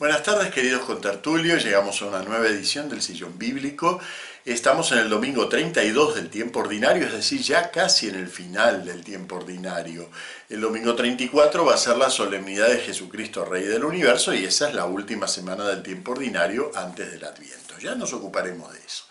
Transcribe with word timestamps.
Buenas 0.00 0.22
tardes 0.22 0.50
queridos 0.50 0.86
contertulios, 0.86 1.62
llegamos 1.62 2.00
a 2.00 2.06
una 2.06 2.22
nueva 2.22 2.46
edición 2.46 2.88
del 2.88 3.02
Sillón 3.02 3.38
Bíblico. 3.38 4.00
Estamos 4.46 4.90
en 4.92 4.98
el 5.00 5.10
domingo 5.10 5.46
32 5.46 6.14
del 6.14 6.30
tiempo 6.30 6.60
ordinario, 6.60 7.06
es 7.06 7.12
decir, 7.12 7.42
ya 7.42 7.70
casi 7.70 8.08
en 8.08 8.14
el 8.14 8.28
final 8.28 8.86
del 8.86 9.04
tiempo 9.04 9.36
ordinario. 9.36 10.08
El 10.48 10.62
domingo 10.62 10.94
34 10.94 11.66
va 11.66 11.74
a 11.74 11.76
ser 11.76 11.98
la 11.98 12.08
solemnidad 12.08 12.70
de 12.70 12.78
Jesucristo, 12.78 13.44
Rey 13.44 13.64
del 13.64 13.84
Universo, 13.84 14.32
y 14.32 14.42
esa 14.42 14.70
es 14.70 14.74
la 14.74 14.86
última 14.86 15.28
semana 15.28 15.68
del 15.68 15.82
tiempo 15.82 16.12
ordinario 16.12 16.72
antes 16.74 17.12
del 17.12 17.22
Adviento. 17.22 17.76
Ya 17.78 17.94
nos 17.94 18.14
ocuparemos 18.14 18.72
de 18.72 18.78
eso. 18.78 19.04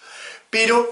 Pero 0.49 0.91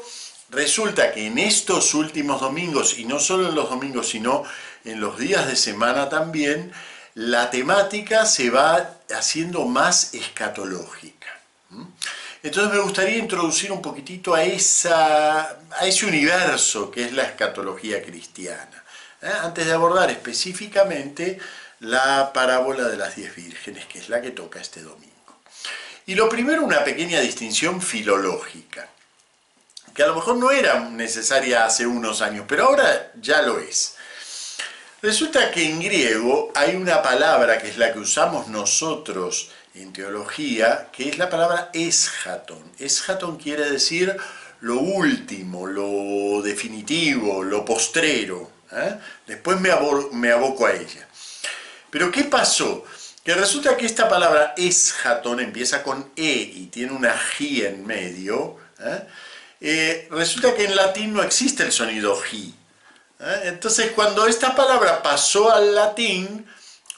resulta 0.51 1.11
que 1.11 1.25
en 1.25 1.39
estos 1.39 1.95
últimos 1.95 2.39
domingos, 2.39 2.99
y 2.99 3.05
no 3.05 3.17
solo 3.17 3.49
en 3.49 3.55
los 3.55 3.71
domingos, 3.71 4.09
sino 4.09 4.43
en 4.85 5.01
los 5.01 5.17
días 5.17 5.47
de 5.47 5.55
semana 5.55 6.07
también, 6.07 6.71
la 7.17 7.49
temática 7.49 8.27
se 8.27 8.51
va 8.51 8.99
haciendo 9.09 9.65
más 9.65 10.13
escatológica. 10.13 11.27
Entonces 12.43 12.71
me 12.71 12.79
gustaría 12.79 13.17
introducir 13.17 13.71
un 13.71 13.81
poquitito 13.81 14.35
a, 14.35 14.43
esa, 14.43 15.57
a 15.71 15.87
ese 15.87 16.05
universo 16.05 16.91
que 16.91 17.05
es 17.05 17.13
la 17.13 17.23
escatología 17.23 18.03
cristiana, 18.03 18.83
¿eh? 19.23 19.31
antes 19.41 19.65
de 19.65 19.73
abordar 19.73 20.11
específicamente 20.11 21.39
la 21.79 22.31
parábola 22.31 22.87
de 22.87 22.97
las 22.97 23.15
diez 23.15 23.35
vírgenes, 23.35 23.87
que 23.87 23.97
es 23.97 24.09
la 24.09 24.21
que 24.21 24.29
toca 24.29 24.61
este 24.61 24.83
domingo. 24.83 25.41
Y 26.05 26.13
lo 26.13 26.29
primero, 26.29 26.61
una 26.61 26.83
pequeña 26.83 27.19
distinción 27.19 27.81
filológica, 27.81 28.87
que 29.95 30.03
a 30.03 30.07
lo 30.07 30.13
mejor 30.13 30.37
no 30.37 30.51
era 30.51 30.81
necesaria 30.81 31.65
hace 31.65 31.87
unos 31.87 32.21
años, 32.21 32.45
pero 32.47 32.65
ahora 32.65 33.11
ya 33.19 33.41
lo 33.41 33.59
es. 33.59 33.96
Resulta 35.07 35.51
que 35.51 35.63
en 35.63 35.79
griego 35.79 36.51
hay 36.53 36.75
una 36.75 37.01
palabra 37.01 37.59
que 37.59 37.69
es 37.69 37.77
la 37.77 37.93
que 37.93 37.99
usamos 37.99 38.49
nosotros 38.49 39.51
en 39.73 39.93
teología, 39.93 40.89
que 40.91 41.07
es 41.07 41.17
la 41.17 41.29
palabra 41.29 41.69
eschaton. 41.73 42.61
Eschaton 42.77 43.37
quiere 43.37 43.71
decir 43.71 44.17
lo 44.59 44.81
último, 44.81 45.65
lo 45.65 46.41
definitivo, 46.41 47.41
lo 47.41 47.63
postrero. 47.63 48.51
¿eh? 48.69 48.97
Después 49.25 49.61
me, 49.61 49.71
aboco 49.71 50.65
a 50.65 50.73
ella. 50.73 51.07
Pero 51.89 52.11
¿qué 52.11 52.25
pasó? 52.25 52.83
Que 53.23 53.33
resulta 53.33 53.77
que 53.77 53.85
esta 53.85 54.09
palabra 54.09 54.55
eschaton 54.57 55.39
empieza 55.39 55.83
con 55.83 56.11
E 56.17 56.51
y 56.53 56.65
tiene 56.65 56.91
una 56.91 57.17
G 57.17 57.65
en 57.65 57.87
medio. 57.87 58.57
¿eh? 58.81 59.03
Eh, 59.61 60.07
resulta 60.11 60.53
que 60.53 60.65
en 60.65 60.75
latín 60.75 61.13
no 61.13 61.23
existe 61.23 61.63
el 61.63 61.71
sonido 61.71 62.21
G. 62.21 62.56
¿eh? 63.19 63.41
Entonces, 63.45 63.91
cuando 63.91 64.27
esta 64.27 64.55
palabra 64.55 65.01
pasó 65.01 65.51
al 65.51 65.73
latín, 65.73 66.45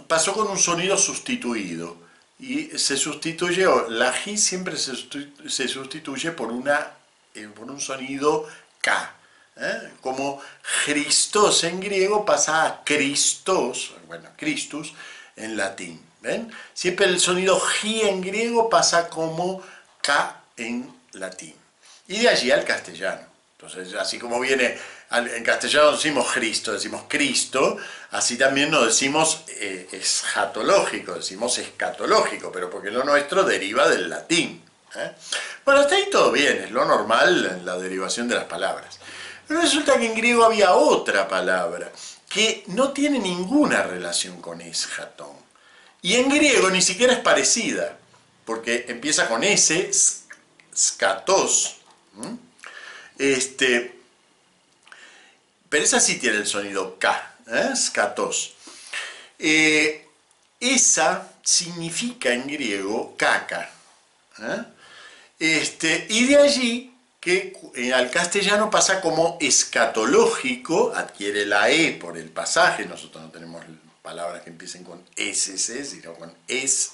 pasó 0.07 0.33
con 0.33 0.47
un 0.47 0.57
sonido 0.57 0.97
sustituido. 0.97 1.97
Y 2.39 2.77
se 2.77 2.95
sustituyó, 2.95 3.89
la 3.89 4.13
G 4.13 4.37
siempre 4.37 4.77
se 4.77 5.67
sustituye 5.67 6.31
por, 6.31 6.51
una, 6.51 6.91
eh, 7.35 7.49
por 7.53 7.69
un 7.69 7.81
sonido 7.81 8.47
K. 8.79 9.13
¿eh? 9.57 9.91
Como 10.01 10.41
Christos 10.85 11.65
en 11.65 11.81
griego 11.81 12.25
pasa 12.25 12.65
a 12.65 12.83
Christos, 12.83 13.93
bueno, 14.07 14.29
Christus 14.37 14.93
en 15.35 15.57
latín. 15.57 16.01
¿ven? 16.21 16.51
Siempre 16.73 17.07
el 17.07 17.19
sonido 17.19 17.59
G 17.59 18.07
en 18.07 18.21
griego 18.21 18.69
pasa 18.69 19.09
como 19.09 19.61
K 20.01 20.41
en 20.57 20.93
latín. 21.13 21.55
Y 22.07 22.19
de 22.21 22.29
allí 22.29 22.51
al 22.51 22.63
castellano. 22.63 23.27
Entonces, 23.57 23.93
así 23.95 24.17
como 24.17 24.39
viene 24.39 24.77
en 25.11 25.43
castellano 25.43 25.93
decimos 25.93 26.31
Cristo, 26.31 26.71
decimos 26.71 27.03
Cristo, 27.07 27.77
así 28.11 28.37
también 28.37 28.69
nos 28.69 28.85
decimos 28.85 29.43
eh, 29.47 29.87
escatológico, 29.91 31.15
decimos 31.15 31.57
escatológico, 31.57 32.51
pero 32.51 32.69
porque 32.69 32.91
lo 32.91 33.03
nuestro 33.03 33.43
deriva 33.43 33.89
del 33.89 34.09
latín. 34.09 34.63
¿eh? 34.95 35.11
Bueno, 35.65 35.81
hasta 35.81 35.95
ahí 35.95 36.09
todo 36.11 36.31
bien, 36.31 36.57
es 36.63 36.71
lo 36.71 36.85
normal 36.85 37.45
en 37.45 37.65
la 37.65 37.77
derivación 37.77 38.27
de 38.27 38.35
las 38.35 38.45
palabras. 38.45 38.99
Pero 39.47 39.61
resulta 39.61 39.97
que 39.97 40.05
en 40.05 40.15
griego 40.15 40.45
había 40.45 40.73
otra 40.75 41.27
palabra 41.27 41.91
que 42.29 42.63
no 42.67 42.91
tiene 42.91 43.17
ninguna 43.17 43.81
relación 43.81 44.39
con 44.39 44.61
eschatón. 44.61 45.35
Y 46.03 46.15
en 46.15 46.29
griego 46.29 46.69
ni 46.69 46.83
siquiera 46.83 47.13
es 47.13 47.19
parecida, 47.19 47.97
porque 48.45 48.85
empieza 48.87 49.27
con 49.27 49.43
S, 49.43 49.91
skatos. 50.75 51.77
Este, 53.17 53.98
pero 55.69 55.83
esa 55.83 55.99
sí 55.99 56.17
tiene 56.19 56.37
el 56.37 56.47
sonido 56.47 56.97
K, 56.99 57.35
¿eh? 57.47 57.75
skatos. 57.75 58.53
Eh, 59.37 60.05
esa 60.59 61.29
significa 61.43 62.33
en 62.33 62.47
griego 62.47 63.15
caca. 63.17 63.69
¿eh? 64.39 64.63
Este, 65.39 66.05
y 66.09 66.25
de 66.25 66.37
allí 66.37 66.93
que 67.19 67.57
eh, 67.75 67.93
al 67.93 68.11
castellano 68.11 68.69
pasa 68.69 68.99
como 68.99 69.37
escatológico, 69.39 70.93
adquiere 70.95 71.45
la 71.45 71.69
E 71.69 71.93
por 71.93 72.17
el 72.17 72.29
pasaje, 72.29 72.85
nosotros 72.85 73.23
no 73.23 73.29
tenemos 73.29 73.63
palabras 74.01 74.41
que 74.43 74.49
empiecen 74.49 74.83
con 74.83 75.03
SC, 75.15 75.85
sino 75.85 76.13
con 76.13 76.33
es. 76.47 76.93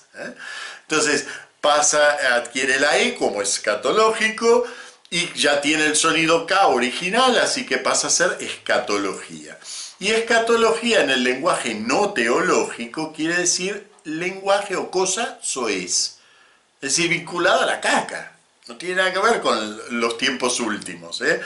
Entonces 0.82 1.26
pasa, 1.62 2.36
adquiere 2.36 2.80
la 2.80 2.98
E 3.00 3.16
como 3.16 3.42
escatológico, 3.42 4.66
y 5.10 5.32
ya 5.34 5.62
tiene 5.62 5.86
el 5.86 5.96
sonido 5.96 6.46
K 6.46 6.68
original, 6.68 7.38
así 7.38 7.66
que 7.66 7.78
pasa 7.78 8.08
a 8.08 8.10
ser 8.12 8.38
escatología. 8.40 9.58
Y 10.00 10.12
escatología 10.12 11.02
en 11.02 11.10
el 11.10 11.24
lenguaje 11.24 11.76
no 11.76 12.14
teológico 12.14 13.14
quiere 13.14 13.38
decir 13.38 13.88
lenguaje 14.04 14.76
o 14.76 14.92
cosa 14.92 15.40
soez, 15.42 16.18
es 16.82 16.96
decir, 16.96 17.10
vinculada 17.10 17.64
a 17.64 17.68
la 17.68 17.82
caca. 17.82 18.34
No 18.68 18.78
tiene 18.78 18.96
nada 18.96 19.14
que 19.14 19.20
ver 19.20 19.42
con 19.42 20.00
los 20.00 20.18
tiempos 20.18 20.60
últimos. 20.60 21.22
¿eh? 21.22 21.40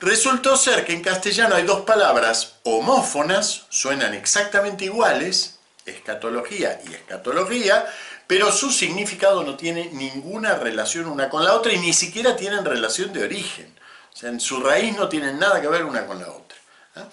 Resultó 0.00 0.56
ser 0.56 0.84
que 0.84 0.92
en 0.92 1.02
castellano 1.02 1.54
hay 1.54 1.62
dos 1.62 1.82
palabras 1.82 2.56
homófonas, 2.64 3.66
suenan 3.70 4.12
exactamente 4.12 4.84
iguales, 4.86 5.58
escatología 5.86 6.80
y 6.86 6.94
escatología, 6.94 7.86
pero 8.26 8.50
su 8.52 8.70
significado 8.70 9.42
no 9.42 9.56
tiene 9.56 9.90
ninguna 9.92 10.54
relación 10.54 11.06
una 11.06 11.28
con 11.28 11.44
la 11.44 11.54
otra 11.54 11.72
y 11.72 11.78
ni 11.78 11.92
siquiera 11.92 12.36
tienen 12.36 12.64
relación 12.64 13.12
de 13.12 13.24
origen. 13.24 13.74
O 14.12 14.16
sea, 14.16 14.30
en 14.30 14.40
su 14.40 14.60
raíz 14.60 14.96
no 14.96 15.08
tienen 15.08 15.38
nada 15.38 15.60
que 15.60 15.68
ver 15.68 15.84
una 15.84 16.06
con 16.06 16.20
la 16.20 16.28
otra. 16.28 16.58
¿ah? 16.96 17.08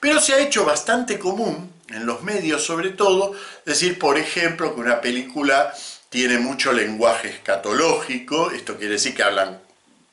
Pero 0.00 0.20
se 0.20 0.34
ha 0.34 0.38
hecho 0.38 0.64
bastante 0.64 1.18
común 1.18 1.72
en 1.88 2.06
los 2.06 2.22
medios 2.22 2.64
sobre 2.64 2.90
todo 2.90 3.34
decir, 3.64 3.98
por 3.98 4.18
ejemplo, 4.18 4.74
que 4.74 4.80
una 4.80 5.00
película 5.00 5.72
tiene 6.08 6.38
mucho 6.38 6.72
lenguaje 6.72 7.30
escatológico, 7.30 8.50
esto 8.50 8.76
quiere 8.76 8.94
decir 8.94 9.14
que 9.14 9.22
hablan 9.22 9.60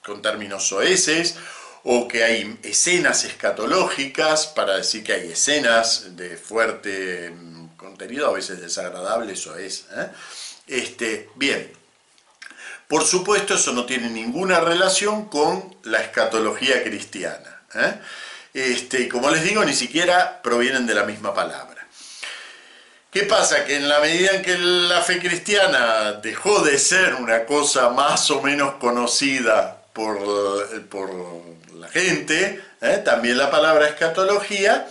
con 0.04 0.22
términos 0.22 0.68
soeces, 0.68 1.36
o 1.84 2.08
que 2.08 2.24
hay 2.24 2.58
escenas 2.64 3.26
escatológicas, 3.26 4.48
para 4.48 4.78
decir 4.78 5.04
que 5.04 5.14
hay 5.14 5.32
escenas 5.32 6.16
de 6.16 6.38
fuerte 6.38 7.32
mm, 7.32 7.59
contenido, 7.80 8.28
a 8.28 8.34
veces 8.34 8.62
desagradable, 8.62 9.34
eso 9.34 9.56
es. 9.56 9.86
¿eh? 9.96 10.10
Este, 10.68 11.30
bien, 11.36 11.72
por 12.88 13.04
supuesto 13.04 13.56
eso 13.56 13.74
no 13.74 13.86
tiene 13.86 14.10
ninguna 14.10 14.60
relación 14.60 15.30
con 15.30 15.76
la 15.84 16.00
escatología 16.02 16.84
cristiana. 16.84 17.62
¿eh? 17.74 18.00
Este, 18.54 19.10
como 19.10 19.32
les 19.32 19.44
digo, 19.44 19.64
ni 19.64 19.74
siquiera 19.74 20.42
provienen 20.44 20.86
de 20.86 20.94
la 20.94 21.04
misma 21.04 21.34
palabra. 21.34 21.88
¿Qué 23.12 23.24
pasa? 23.24 23.66
Que 23.66 23.78
en 23.78 23.90
la 23.90 24.00
medida 24.02 24.34
en 24.34 24.44
que 24.44 24.56
la 24.58 25.02
fe 25.02 25.18
cristiana 25.18 26.14
dejó 26.14 26.62
de 26.62 26.78
ser 26.78 27.16
una 27.16 27.46
cosa 27.46 27.90
más 27.90 28.30
o 28.30 28.42
menos 28.42 28.76
conocida 28.76 29.82
por, 29.94 30.20
por 30.90 31.10
la 31.74 31.88
gente, 31.88 32.62
¿eh? 32.82 33.02
también 33.04 33.40
la 33.40 33.50
palabra 33.50 33.88
escatología 33.88 34.88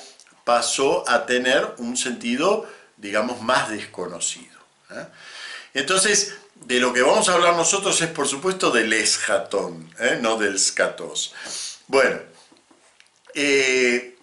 pasó 0.49 1.05
a 1.07 1.27
tener 1.27 1.75
un 1.77 1.95
sentido, 1.97 2.67
digamos, 2.99 3.41
más 3.41 3.71
desconocido. 3.71 4.59
¿eh? 4.91 5.07
Entonces, 5.75 6.35
de 6.55 6.81
lo 6.81 6.93
que 6.93 7.03
vamos 7.03 7.29
a 7.29 7.35
hablar 7.35 7.55
nosotros 7.55 8.01
es, 8.01 8.11
por 8.11 8.29
supuesto, 8.29 8.71
del 8.71 8.93
esjatón, 8.93 9.91
¿eh? 9.99 10.19
no 10.21 10.37
del 10.37 10.59
scatos. 10.59 11.35
Bueno, 11.87 12.21
eh, 13.35 14.17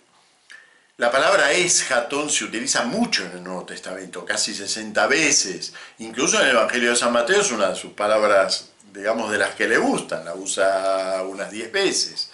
la 0.97 1.11
palabra 1.11 1.51
esjatón 1.51 2.29
se 2.29 2.45
utiliza 2.45 2.83
mucho 2.83 3.25
en 3.25 3.31
el 3.31 3.43
Nuevo 3.43 3.65
Testamento, 3.65 4.23
casi 4.25 4.53
60 4.53 5.07
veces. 5.07 5.73
Incluso 5.99 6.39
en 6.39 6.47
el 6.47 6.55
Evangelio 6.55 6.91
de 6.91 6.95
San 6.95 7.13
Mateo 7.13 7.41
es 7.41 7.51
una 7.51 7.69
de 7.69 7.75
sus 7.75 7.93
palabras, 7.93 8.71
digamos, 8.93 9.31
de 9.31 9.37
las 9.37 9.55
que 9.55 9.67
le 9.67 9.77
gustan, 9.77 10.25
la 10.25 10.35
usa 10.35 11.23
unas 11.23 11.51
10 11.51 11.71
veces. 11.71 12.29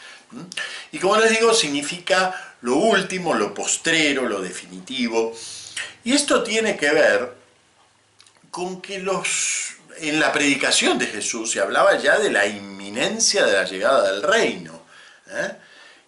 Y 0.92 1.00
como 1.00 1.18
les 1.18 1.32
digo, 1.32 1.54
significa 1.54 2.56
lo 2.62 2.76
último, 2.76 3.34
lo 3.34 3.54
postrero, 3.54 4.28
lo 4.28 4.42
definitivo. 4.42 5.36
Y 6.03 6.13
esto 6.13 6.44
tiene 6.44 6.77
que 6.77 6.92
ver 6.92 7.33
con 8.50 8.81
que 8.81 9.00
los, 9.00 9.75
en 9.98 10.19
la 10.19 10.31
predicación 10.31 10.98
de 10.98 11.07
Jesús 11.07 11.51
se 11.51 11.62
hablaba 11.62 11.98
ya 11.98 12.19
de 12.19 12.31
la 12.31 12.45
inminencia 12.45 13.45
de 13.45 13.53
la 13.53 13.65
llegada 13.65 14.12
del 14.12 14.24
reino. 14.24 14.81
¿eh? 15.27 15.51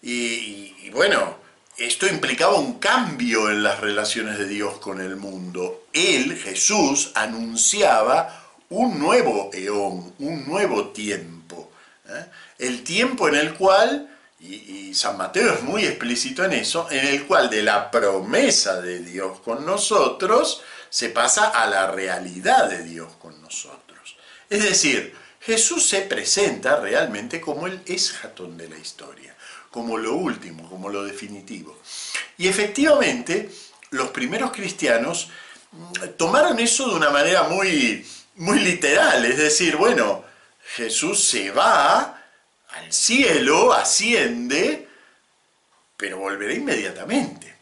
Y, 0.02 0.90
bueno, 0.90 1.38
esto 1.78 2.06
implicaba 2.06 2.54
un 2.54 2.78
cambio 2.78 3.50
en 3.50 3.62
las 3.62 3.80
relaciones 3.80 4.38
de 4.38 4.46
Dios 4.46 4.78
con 4.78 5.00
el 5.00 5.16
mundo. 5.16 5.86
Él, 5.92 6.36
Jesús, 6.36 7.12
anunciaba 7.14 8.42
un 8.70 8.98
nuevo 8.98 9.50
eón, 9.52 10.14
un 10.18 10.46
nuevo 10.46 10.88
tiempo. 10.88 11.70
¿eh? 12.08 12.26
El 12.58 12.84
tiempo 12.84 13.28
en 13.28 13.36
el 13.36 13.54
cual, 13.54 14.13
y, 14.44 14.94
San 14.94 15.16
Mateo 15.16 15.54
es 15.54 15.62
muy 15.62 15.84
explícito 15.84 16.44
en 16.44 16.52
eso, 16.52 16.86
en 16.90 17.06
el 17.06 17.26
cual 17.26 17.50
de 17.50 17.62
la 17.62 17.90
promesa 17.90 18.80
de 18.80 19.00
Dios 19.00 19.40
con 19.40 19.66
nosotros 19.66 20.62
se 20.88 21.08
pasa 21.08 21.48
a 21.48 21.66
la 21.66 21.90
realidad 21.90 22.68
de 22.70 22.84
Dios 22.84 23.12
con 23.20 23.40
nosotros. 23.42 24.16
Es 24.48 24.62
decir, 24.62 25.16
Jesús 25.40 25.86
se 25.88 26.02
presenta 26.02 26.76
realmente 26.76 27.40
como 27.40 27.66
el 27.66 27.82
esjatón 27.86 28.56
de 28.56 28.68
la 28.68 28.78
historia, 28.78 29.34
como 29.70 29.98
lo 29.98 30.14
último, 30.14 30.68
como 30.70 30.88
lo 30.88 31.04
definitivo. 31.04 31.76
Y 32.38 32.46
efectivamente, 32.46 33.50
los 33.90 34.10
primeros 34.10 34.52
cristianos 34.52 35.30
mm, 35.72 36.10
tomaron 36.16 36.60
eso 36.60 36.88
de 36.88 36.94
una 36.94 37.10
manera 37.10 37.44
muy, 37.44 38.06
muy 38.36 38.60
literal, 38.60 39.24
es 39.24 39.38
decir, 39.38 39.76
bueno, 39.76 40.24
Jesús 40.76 41.24
se 41.24 41.50
va 41.50 42.13
cielo, 42.90 43.72
asciende, 43.72 44.88
pero 45.96 46.18
volverá 46.18 46.54
inmediatamente. 46.54 47.54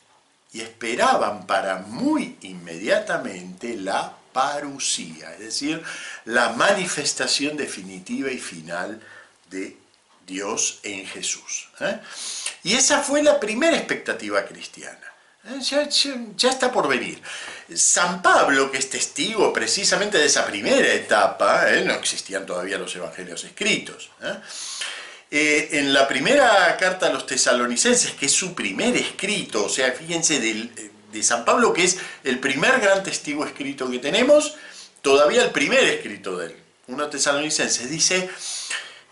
Y 0.53 0.61
esperaban 0.61 1.47
para 1.47 1.79
muy 1.79 2.37
inmediatamente 2.43 3.77
la 3.77 4.17
parusía, 4.33 5.33
es 5.35 5.41
decir, 5.41 5.83
la 6.25 6.51
manifestación 6.51 7.57
definitiva 7.57 8.31
y 8.31 8.39
final 8.39 9.01
de 9.51 9.77
Dios 10.27 10.81
en 10.83 11.07
Jesús. 11.07 11.69
¿eh? 11.81 11.99
Y 12.65 12.75
esa 12.75 13.03
fue 13.03 13.23
la 13.23 13.39
primera 13.39 13.77
expectativa 13.77 14.45
cristiana. 14.45 15.13
¿eh? 15.45 15.61
Ya, 16.37 16.51
está 16.51 16.73
por 16.73 16.89
venir. 16.89 17.21
San 17.75 18.23
Pablo, 18.23 18.71
que 18.71 18.79
es 18.79 18.91
testigo 18.91 19.53
precisamente 19.53 20.19
de 20.19 20.27
esa 20.27 20.47
primera 20.47 20.93
etapa, 20.93 21.71
¿eh? 21.71 21.85
no 21.85 21.95
existían 21.95 22.47
todavía 22.47 22.79
los 22.79 22.95
evangelios 22.95 23.45
escritos, 23.45 24.11
en 25.34 25.94
la 25.94 26.06
primera 26.06 26.76
carta 26.76 27.06
a 27.06 27.12
los 27.12 27.25
tesalonicenses, 27.25 28.12
que 28.12 28.26
es 28.26 28.32
su 28.32 28.55
primer 28.55 28.94
escrito, 28.96 29.64
o 29.64 29.69
sea, 29.70 29.90
fíjense, 29.93 30.38
de 30.38 31.23
San 31.23 31.46
Pablo, 31.46 31.73
que 31.73 31.84
es 31.84 31.96
el 32.23 32.38
primer 32.38 32.81
gran 32.81 33.02
testigo 33.02 33.46
escrito 33.46 33.90
que 33.90 33.99
tenemos, 33.99 34.55
todavía 35.00 35.43
el 35.43 35.50
primer 35.50 35.84
escrito 35.84 36.37
de 36.37 36.46
él, 36.49 36.56
uno 36.88 37.08
tesalonicense, 37.08 37.87
dice 37.87 38.29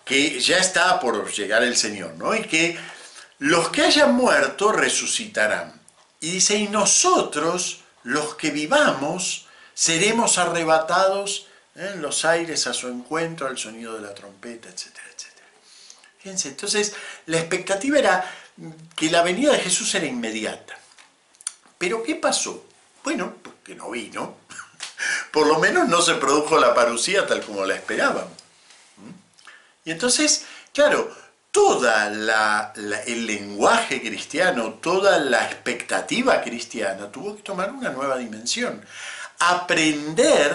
que 0.04 0.38
ya 0.40 0.58
está 0.58 1.00
por 1.00 1.32
llegar 1.32 1.62
el 1.62 1.76
Señor, 1.76 2.14
¿no? 2.16 2.34
Y 2.34 2.42
que 2.42 2.78
los 3.38 3.70
que 3.70 3.82
hayan 3.82 4.14
muerto 4.14 4.72
resucitarán. 4.72 5.80
Y 6.20 6.32
dice, 6.32 6.56
y 6.56 6.68
nosotros, 6.68 7.80
los 8.02 8.34
que 8.34 8.50
vivamos, 8.50 9.46
seremos 9.72 10.36
arrebatados 10.36 11.46
en 11.74 12.02
los 12.02 12.26
aires 12.26 12.66
a 12.66 12.74
su 12.74 12.88
encuentro, 12.88 13.46
al 13.46 13.56
sonido 13.56 13.94
de 13.94 14.02
la 14.02 14.14
trompeta, 14.14 14.68
etcétera, 14.68 15.06
etcétera. 15.16 15.39
Fíjense, 16.22 16.48
entonces 16.48 16.94
la 17.26 17.38
expectativa 17.38 17.98
era 17.98 18.30
que 18.94 19.10
la 19.10 19.22
venida 19.22 19.52
de 19.52 19.58
Jesús 19.58 19.94
era 19.94 20.06
inmediata. 20.06 20.78
Pero 21.78 22.02
¿qué 22.02 22.16
pasó? 22.16 22.66
Bueno, 23.02 23.34
que 23.64 23.74
no 23.74 23.90
vino. 23.90 24.36
Por 25.32 25.46
lo 25.46 25.58
menos 25.58 25.88
no 25.88 26.02
se 26.02 26.14
produjo 26.14 26.58
la 26.58 26.74
parucía 26.74 27.26
tal 27.26 27.40
como 27.40 27.64
la 27.64 27.74
esperaban. 27.74 28.26
¿Mm? 28.26 29.88
Y 29.88 29.92
entonces, 29.92 30.44
claro, 30.74 31.10
todo 31.50 31.90
el 33.06 33.26
lenguaje 33.26 34.00
cristiano, 34.00 34.74
toda 34.74 35.18
la 35.18 35.46
expectativa 35.46 36.42
cristiana 36.42 37.10
tuvo 37.10 37.36
que 37.36 37.42
tomar 37.42 37.72
una 37.72 37.90
nueva 37.90 38.18
dimensión. 38.18 38.84
Aprender 39.38 40.54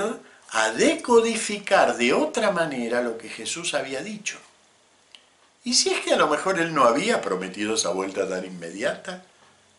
a 0.51 0.69
decodificar 0.69 1.97
de 1.97 2.13
otra 2.13 2.51
manera 2.51 3.01
lo 3.01 3.17
que 3.17 3.29
Jesús 3.29 3.73
había 3.73 4.01
dicho. 4.01 4.38
Y 5.65 5.73
si 5.73 5.89
es 5.89 6.00
que 6.01 6.13
a 6.13 6.17
lo 6.17 6.27
mejor 6.27 6.59
él 6.59 6.75
no 6.75 6.85
había 6.85 7.21
prometido 7.21 7.73
esa 7.73 7.89
vuelta 7.89 8.29
tan 8.29 8.45
inmediata, 8.45 9.25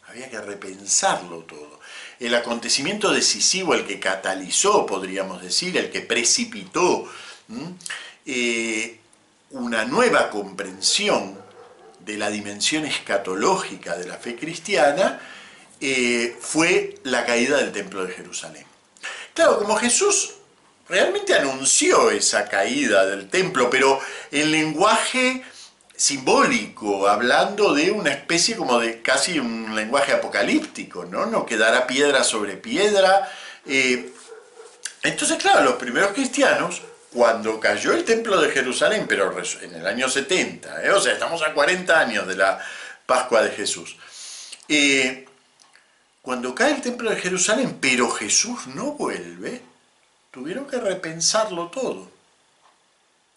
había 0.09 0.29
que 0.29 0.41
repensarlo 0.41 1.45
todo. 1.45 1.81
El 2.19 2.35
acontecimiento 2.35 3.13
decisivo, 3.13 3.73
el 3.73 3.87
que 3.87 4.01
catalizó, 4.01 4.85
podríamos 4.85 5.41
decir, 5.41 5.77
el 5.77 5.91
que 5.91 6.01
precipitó 6.01 7.09
eh, 8.27 8.99
una 9.51 9.85
nueva 9.85 10.29
comprensión 10.29 11.39
de 12.01 12.17
la 12.17 12.31
dimensión 12.31 12.85
escatológica 12.85 13.97
de 13.97 14.09
la 14.09 14.17
fe 14.17 14.35
cristiana, 14.35 15.21
eh, 15.81 16.37
fue 16.41 16.97
la 17.05 17.25
caída 17.25 17.59
del 17.59 17.71
templo 17.71 18.05
de 18.05 18.13
Jerusalén. 18.13 18.67
Claro, 19.35 19.61
como 19.61 19.77
Jesús 19.77 20.35
realmente 20.89 21.33
anunció 21.35 22.11
esa 22.11 22.49
caída 22.49 23.07
del 23.07 23.29
templo, 23.29 23.71
pero 23.71 24.01
en 24.33 24.51
lenguaje 24.51 25.45
simbólico, 25.97 27.09
hablando 27.09 27.73
de 27.75 27.91
una 27.91 28.11
especie 28.11 28.55
como 28.55 28.79
de 28.79 29.01
casi 29.01 29.39
un 29.39 29.75
lenguaje 29.75 30.13
apocalíptico, 30.13 31.07
¿no? 31.07 31.27
No 31.27 31.47
quedará 31.47 31.87
piedra 31.87 32.23
sobre 32.23 32.57
piedra. 32.57 33.31
Eh, 33.65 34.13
entonces, 35.03 35.39
claro, 35.39 35.65
los 35.65 35.75
primeros 35.75 36.13
cristianos, 36.13 36.83
cuando 37.13 37.59
cayó 37.59 37.93
el 37.93 38.05
templo 38.05 38.41
de 38.41 38.51
Jerusalén, 38.51 39.07
pero 39.09 39.35
en 39.63 39.75
el 39.75 39.87
año 39.87 40.09
70, 40.09 40.85
¿eh? 40.85 40.91
o 40.91 41.01
sea, 41.01 41.15
estamos 41.15 41.43
a 41.43 41.55
40 41.55 41.99
años 41.99 42.27
de 42.27 42.37
la 42.37 42.61
Pascua 43.07 43.43
de 43.43 43.51
Jesús, 43.51 43.97
eh, 44.69 45.27
cuando 46.21 46.55
cae 46.55 46.73
el 46.73 46.83
templo 46.83 47.09
de 47.09 47.17
Jerusalén, 47.17 47.79
pero 47.81 48.11
Jesús 48.11 48.67
no 48.67 48.93
vuelve, 48.93 49.63
tuvieron 50.33 50.67
que 50.67 50.79
repensarlo 50.79 51.69
todo. 51.69 52.11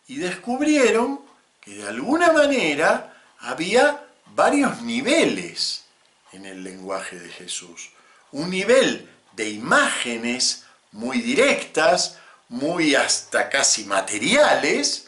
Y 0.07 0.17
descubrieron 0.17 1.28
de 1.65 1.88
alguna 1.88 2.31
manera 2.31 3.13
había 3.39 4.03
varios 4.35 4.81
niveles 4.81 5.83
en 6.31 6.45
el 6.45 6.63
lenguaje 6.63 7.19
de 7.19 7.29
Jesús. 7.29 7.91
Un 8.31 8.50
nivel 8.50 9.09
de 9.33 9.50
imágenes 9.50 10.65
muy 10.91 11.21
directas, 11.21 12.17
muy 12.47 12.95
hasta 12.95 13.50
casi 13.50 13.85
materiales, 13.85 15.07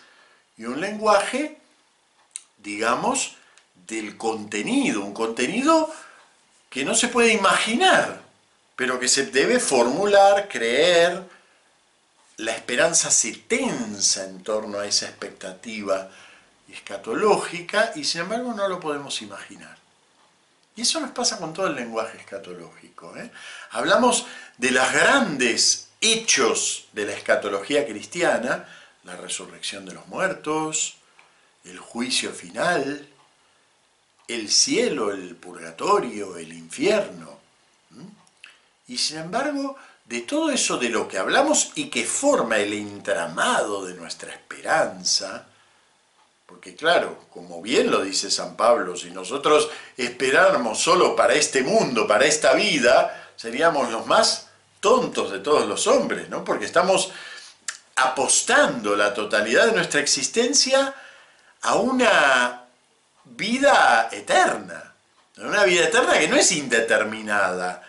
y 0.57 0.65
un 0.65 0.79
lenguaje, 0.79 1.57
digamos, 2.57 3.35
del 3.87 4.17
contenido, 4.17 5.01
un 5.01 5.13
contenido 5.13 5.91
que 6.69 6.85
no 6.85 6.95
se 6.95 7.07
puede 7.07 7.33
imaginar, 7.33 8.21
pero 8.75 8.99
que 8.99 9.07
se 9.07 9.25
debe 9.25 9.59
formular, 9.59 10.47
creer, 10.47 11.23
la 12.37 12.53
esperanza 12.53 13.11
se 13.11 13.33
tensa 13.33 14.25
en 14.25 14.43
torno 14.43 14.79
a 14.79 14.87
esa 14.87 15.07
expectativa 15.07 16.09
escatológica 16.73 17.91
y 17.95 18.03
sin 18.03 18.21
embargo 18.21 18.53
no 18.53 18.67
lo 18.67 18.79
podemos 18.79 19.21
imaginar. 19.21 19.77
Y 20.75 20.81
eso 20.81 20.99
nos 20.99 21.11
pasa 21.11 21.37
con 21.37 21.53
todo 21.53 21.67
el 21.67 21.75
lenguaje 21.75 22.17
escatológico. 22.17 23.15
¿eh? 23.17 23.29
Hablamos 23.71 24.25
de 24.57 24.71
los 24.71 24.91
grandes 24.91 25.89
hechos 25.99 26.87
de 26.93 27.05
la 27.05 27.13
escatología 27.13 27.85
cristiana, 27.85 28.67
la 29.03 29.15
resurrección 29.15 29.85
de 29.85 29.93
los 29.93 30.07
muertos, 30.07 30.95
el 31.65 31.77
juicio 31.77 32.31
final, 32.31 33.07
el 34.27 34.49
cielo, 34.49 35.11
el 35.11 35.35
purgatorio, 35.35 36.37
el 36.37 36.53
infierno. 36.53 37.39
Y 38.87 38.97
sin 38.97 39.17
embargo, 39.17 39.77
de 40.05 40.21
todo 40.21 40.51
eso 40.51 40.77
de 40.77 40.89
lo 40.89 41.07
que 41.07 41.17
hablamos 41.17 41.71
y 41.75 41.89
que 41.89 42.05
forma 42.05 42.57
el 42.57 42.73
entramado 42.73 43.85
de 43.85 43.93
nuestra 43.93 44.33
esperanza, 44.33 45.47
porque 46.51 46.75
claro, 46.75 47.17
como 47.29 47.61
bien 47.61 47.89
lo 47.89 48.03
dice 48.03 48.29
San 48.29 48.57
Pablo, 48.57 48.97
si 48.97 49.09
nosotros 49.09 49.69
esperáramos 49.95 50.79
solo 50.79 51.15
para 51.15 51.33
este 51.33 51.63
mundo, 51.63 52.05
para 52.05 52.25
esta 52.25 52.53
vida, 52.53 53.31
seríamos 53.37 53.89
los 53.89 54.05
más 54.05 54.49
tontos 54.81 55.31
de 55.31 55.39
todos 55.39 55.65
los 55.65 55.87
hombres, 55.87 56.27
¿no? 56.27 56.43
Porque 56.43 56.65
estamos 56.65 57.13
apostando 57.95 58.97
la 58.97 59.13
totalidad 59.13 59.67
de 59.67 59.71
nuestra 59.71 60.01
existencia 60.01 60.93
a 61.61 61.75
una 61.75 62.65
vida 63.23 64.09
eterna, 64.11 64.93
una 65.37 65.63
vida 65.63 65.85
eterna 65.85 66.19
que 66.19 66.27
no 66.27 66.35
es 66.35 66.51
indeterminada. 66.51 67.81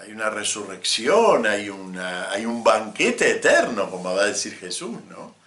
Hay 0.00 0.10
una 0.10 0.30
resurrección, 0.30 1.46
hay, 1.46 1.68
una, 1.68 2.30
hay 2.30 2.46
un 2.46 2.64
banquete 2.64 3.30
eterno, 3.30 3.90
como 3.90 4.14
va 4.14 4.22
a 4.22 4.26
decir 4.26 4.56
Jesús, 4.58 4.96
¿no? 5.10 5.38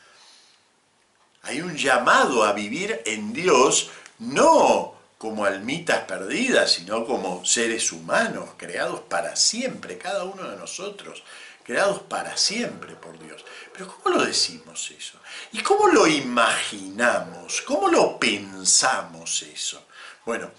Hay 1.43 1.61
un 1.61 1.75
llamado 1.75 2.43
a 2.43 2.53
vivir 2.53 3.01
en 3.05 3.33
Dios, 3.33 3.89
no 4.19 4.95
como 5.17 5.45
almitas 5.45 6.05
perdidas, 6.05 6.71
sino 6.71 7.05
como 7.05 7.45
seres 7.45 7.91
humanos, 7.91 8.51
creados 8.57 9.01
para 9.01 9.35
siempre, 9.35 9.97
cada 9.97 10.23
uno 10.23 10.49
de 10.49 10.57
nosotros, 10.57 11.23
creados 11.63 12.01
para 12.03 12.37
siempre 12.37 12.95
por 12.95 13.19
Dios. 13.19 13.43
Pero 13.73 13.87
¿cómo 13.87 14.17
lo 14.17 14.25
decimos 14.25 14.91
eso? 14.91 15.19
¿Y 15.51 15.61
cómo 15.61 15.87
lo 15.87 16.07
imaginamos? 16.07 17.61
¿Cómo 17.61 17.89
lo 17.89 18.17
pensamos 18.19 19.41
eso? 19.43 19.85
Bueno, 20.25 20.51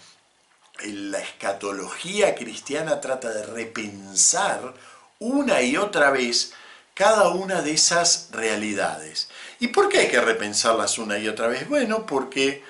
la 0.83 1.19
escatología 1.19 2.35
cristiana 2.35 3.01
trata 3.01 3.29
de 3.29 3.43
repensar 3.43 4.73
una 5.19 5.61
y 5.61 5.77
otra 5.77 6.11
vez 6.11 6.53
cada 6.93 7.29
una 7.29 7.61
de 7.61 7.71
esas 7.71 8.29
realidades. 8.31 9.29
¿Y 9.59 9.67
por 9.67 9.89
qué 9.89 9.99
hay 9.99 10.07
que 10.09 10.21
repensarlas 10.21 10.97
una 10.97 11.17
y 11.17 11.27
otra 11.27 11.47
vez? 11.47 11.67
Bueno, 11.67 12.05
porque 12.05 12.63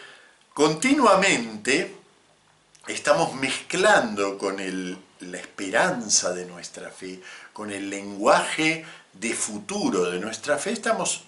continuamente 0.54 1.96
estamos 2.88 3.34
mezclando 3.36 4.38
con 4.38 4.58
la 4.58 5.38
esperanza 5.38 6.34
de 6.34 6.46
nuestra 6.46 6.92
fe, 6.92 7.22
con 7.54 7.72
el 7.72 7.90
lenguaje 7.90 8.86
de 9.14 9.34
futuro 9.34 10.12
de 10.12 10.20
nuestra 10.20 10.58
fe, 10.58 10.72
estamos 10.72 11.24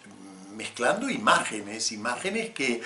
mezclando 0.55 1.09
imágenes, 1.09 1.91
imágenes 1.91 2.51
que, 2.51 2.81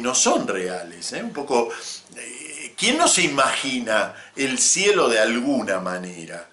no 0.00 0.14
son 0.14 0.46
reales. 0.46 1.12
¿eh? 1.12 1.22
Un 1.22 1.32
poco, 1.32 1.70
eh, 2.16 2.74
¿quién 2.76 2.96
no 2.96 3.08
se 3.08 3.22
imagina 3.22 4.14
el 4.34 4.58
cielo 4.58 5.08
de 5.08 5.18
alguna 5.18 5.80
manera? 5.80 6.48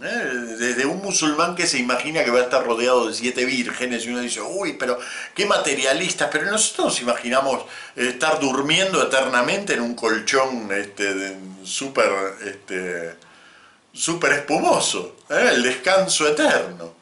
¿Eh? 0.00 0.54
Desde 0.58 0.86
un 0.86 1.02
musulmán 1.02 1.56
que 1.56 1.66
se 1.66 1.78
imagina 1.78 2.22
que 2.22 2.30
va 2.30 2.38
a 2.38 2.44
estar 2.44 2.64
rodeado 2.64 3.08
de 3.08 3.14
siete 3.14 3.44
vírgenes 3.44 4.04
y 4.04 4.10
uno 4.10 4.20
dice, 4.20 4.40
uy, 4.40 4.74
pero 4.74 4.96
qué 5.34 5.44
materialistas, 5.44 6.28
pero 6.30 6.48
nosotros 6.48 6.86
nos 6.86 7.00
imaginamos 7.00 7.64
estar 7.96 8.38
durmiendo 8.38 9.02
eternamente 9.02 9.74
en 9.74 9.80
un 9.80 9.94
colchón 9.96 10.70
este, 10.72 11.36
súper 11.64 12.12
este, 12.44 13.16
super 13.92 14.32
espumoso, 14.32 15.16
el 15.28 15.64
descanso 15.64 16.28
eterno. 16.28 16.94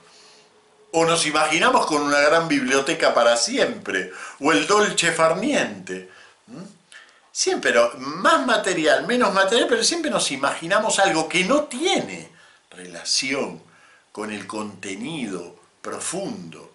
O 0.92 1.04
nos 1.04 1.26
imaginamos 1.26 1.84
con 1.84 2.00
una 2.00 2.20
gran 2.20 2.48
biblioteca 2.48 3.12
para 3.12 3.36
siempre, 3.36 4.10
o 4.40 4.52
el 4.52 4.66
dolce 4.66 5.12
farniente. 5.12 6.08
Siempre, 7.30 7.74
más 7.98 8.46
material, 8.46 9.06
menos 9.06 9.34
material, 9.34 9.66
pero 9.68 9.84
siempre 9.84 10.10
nos 10.10 10.30
imaginamos 10.30 10.98
algo 10.98 11.28
que 11.28 11.44
no 11.44 11.64
tiene 11.64 12.35
relación 12.76 13.62
con 14.12 14.32
el 14.32 14.46
contenido 14.46 15.56
profundo 15.82 16.72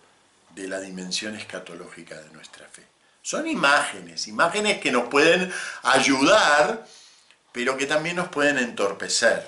de 0.55 0.67
la 0.67 0.79
dimensión 0.79 1.35
escatológica 1.35 2.19
de 2.19 2.29
nuestra 2.31 2.67
fe. 2.67 2.83
Son 3.21 3.47
imágenes, 3.47 4.27
imágenes 4.27 4.79
que 4.79 4.91
nos 4.91 5.07
pueden 5.07 5.51
ayudar, 5.83 6.85
pero 7.51 7.77
que 7.77 7.85
también 7.85 8.15
nos 8.15 8.29
pueden 8.29 8.57
entorpecer. 8.57 9.47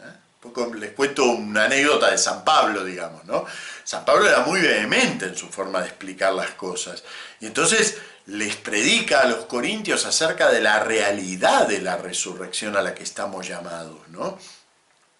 ¿eh? 0.00 0.76
Les 0.76 0.92
cuento 0.92 1.24
una 1.24 1.64
anécdota 1.64 2.10
de 2.10 2.18
San 2.18 2.44
Pablo, 2.44 2.84
digamos, 2.84 3.24
¿no? 3.24 3.44
San 3.84 4.04
Pablo 4.04 4.26
era 4.26 4.40
muy 4.40 4.60
vehemente 4.60 5.26
en 5.26 5.36
su 5.36 5.48
forma 5.48 5.80
de 5.80 5.88
explicar 5.88 6.32
las 6.32 6.52
cosas. 6.52 7.04
Y 7.40 7.46
entonces 7.46 7.98
les 8.26 8.56
predica 8.56 9.20
a 9.20 9.26
los 9.26 9.46
corintios 9.46 10.06
acerca 10.06 10.50
de 10.50 10.60
la 10.60 10.80
realidad 10.80 11.66
de 11.66 11.80
la 11.80 11.96
resurrección 11.96 12.76
a 12.76 12.82
la 12.82 12.94
que 12.94 13.02
estamos 13.02 13.46
llamados, 13.46 14.08
¿no? 14.08 14.38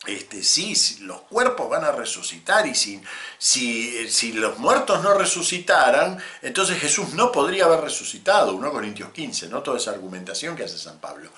Este, 0.06 0.42
sí, 0.42 0.74
los 1.02 1.20
cuerpos 1.22 1.68
van 1.68 1.84
a 1.84 1.92
resucitar 1.92 2.66
y 2.66 2.74
si, 2.74 3.02
si, 3.38 4.32
los 4.32 4.58
muertos 4.58 5.02
no 5.02 5.12
resucitaran, 5.12 6.18
entonces 6.40 6.78
Jesús 6.78 7.12
no 7.12 7.30
podría 7.30 7.66
haber 7.66 7.82
resucitado, 7.82 8.54
1 8.54 8.72
Corintios 8.72 9.10
15, 9.10 9.48
¿no? 9.48 9.62
Toda 9.62 9.76
esa 9.76 9.90
argumentación 9.90 10.56
que 10.56 10.64
hace 10.64 10.78
San 10.78 10.98
Pablo. 11.00 11.30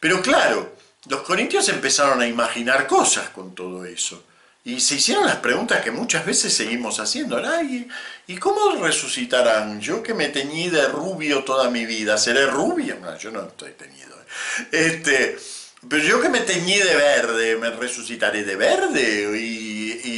Pero 0.00 0.22
claro, 0.22 0.74
los 1.08 1.20
corintios 1.20 1.68
empezaron 1.68 2.20
a 2.22 2.26
imaginar 2.26 2.86
cosas 2.86 3.28
con 3.28 3.54
todo 3.54 3.84
eso. 3.84 4.24
Y 4.64 4.80
se 4.80 4.96
hicieron 4.96 5.26
las 5.26 5.36
preguntas 5.36 5.80
que 5.82 5.92
muchas 5.92 6.26
veces 6.26 6.52
seguimos 6.52 6.98
haciendo. 6.98 7.38
¿Y, 7.62 7.86
¿Y 8.26 8.36
cómo 8.38 8.82
resucitarán? 8.82 9.80
Yo 9.80 10.02
que 10.02 10.12
me 10.12 10.28
teñí 10.28 10.70
de 10.70 10.88
rubio 10.88 11.44
toda 11.44 11.70
mi 11.70 11.86
vida, 11.86 12.18
¿seré 12.18 12.46
rubio? 12.46 12.96
No, 13.00 13.16
yo 13.16 13.30
no 13.30 13.42
estoy 13.42 13.72
teñido. 13.72 14.16
¿eh? 14.16 14.66
Este, 14.72 15.38
pero 15.88 16.02
yo 16.02 16.20
que 16.20 16.28
me 16.28 16.40
teñí 16.40 16.76
de 16.78 16.96
verde, 16.96 17.56
me 17.56 17.70
resucitaré 17.70 18.44
de 18.44 18.56
verde. 18.56 19.38
Y, 19.38 19.66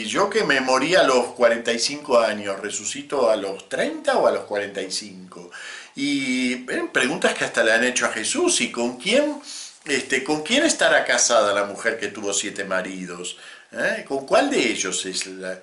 yo 0.06 0.30
que 0.30 0.42
me 0.42 0.62
morí 0.62 0.94
a 0.94 1.02
los 1.02 1.34
45 1.34 2.18
años, 2.20 2.58
¿resucito 2.60 3.30
a 3.30 3.36
los 3.36 3.68
30 3.68 4.16
o 4.16 4.26
a 4.26 4.32
los 4.32 4.44
45? 4.44 5.50
Y 5.96 6.56
preguntas 6.56 7.34
que 7.34 7.44
hasta 7.44 7.62
le 7.62 7.72
han 7.72 7.84
hecho 7.84 8.06
a 8.06 8.10
Jesús. 8.10 8.60
¿Y 8.62 8.72
con 8.72 8.96
quién, 8.96 9.38
este, 9.84 10.24
con 10.24 10.42
quién 10.42 10.64
estará 10.64 11.04
casada 11.04 11.52
la 11.52 11.64
mujer 11.64 11.98
que 11.98 12.08
tuvo 12.08 12.32
siete 12.32 12.64
maridos? 12.64 13.36
¿Eh? 13.72 14.04
¿Con 14.08 14.26
cuál 14.26 14.50
de 14.50 14.60
ellos 14.60 15.04
es 15.04 15.26
la...? 15.26 15.60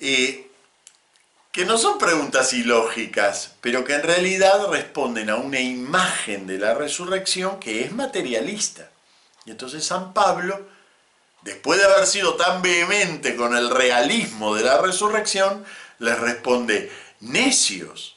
Eh, 0.00 0.46
que 1.52 1.64
no 1.64 1.76
son 1.78 1.98
preguntas 1.98 2.52
ilógicas, 2.52 3.56
pero 3.60 3.84
que 3.84 3.94
en 3.94 4.02
realidad 4.04 4.68
responden 4.70 5.30
a 5.30 5.36
una 5.36 5.60
imagen 5.60 6.46
de 6.46 6.58
la 6.58 6.74
resurrección 6.74 7.58
que 7.58 7.82
es 7.82 7.92
materialista. 7.92 8.89
Entonces 9.50 9.84
San 9.84 10.12
Pablo, 10.12 10.68
después 11.42 11.78
de 11.78 11.86
haber 11.86 12.06
sido 12.06 12.34
tan 12.36 12.62
vehemente 12.62 13.36
con 13.36 13.56
el 13.56 13.70
realismo 13.70 14.54
de 14.54 14.64
la 14.64 14.78
resurrección, 14.78 15.64
les 15.98 16.18
responde, 16.18 16.90
necios, 17.20 18.16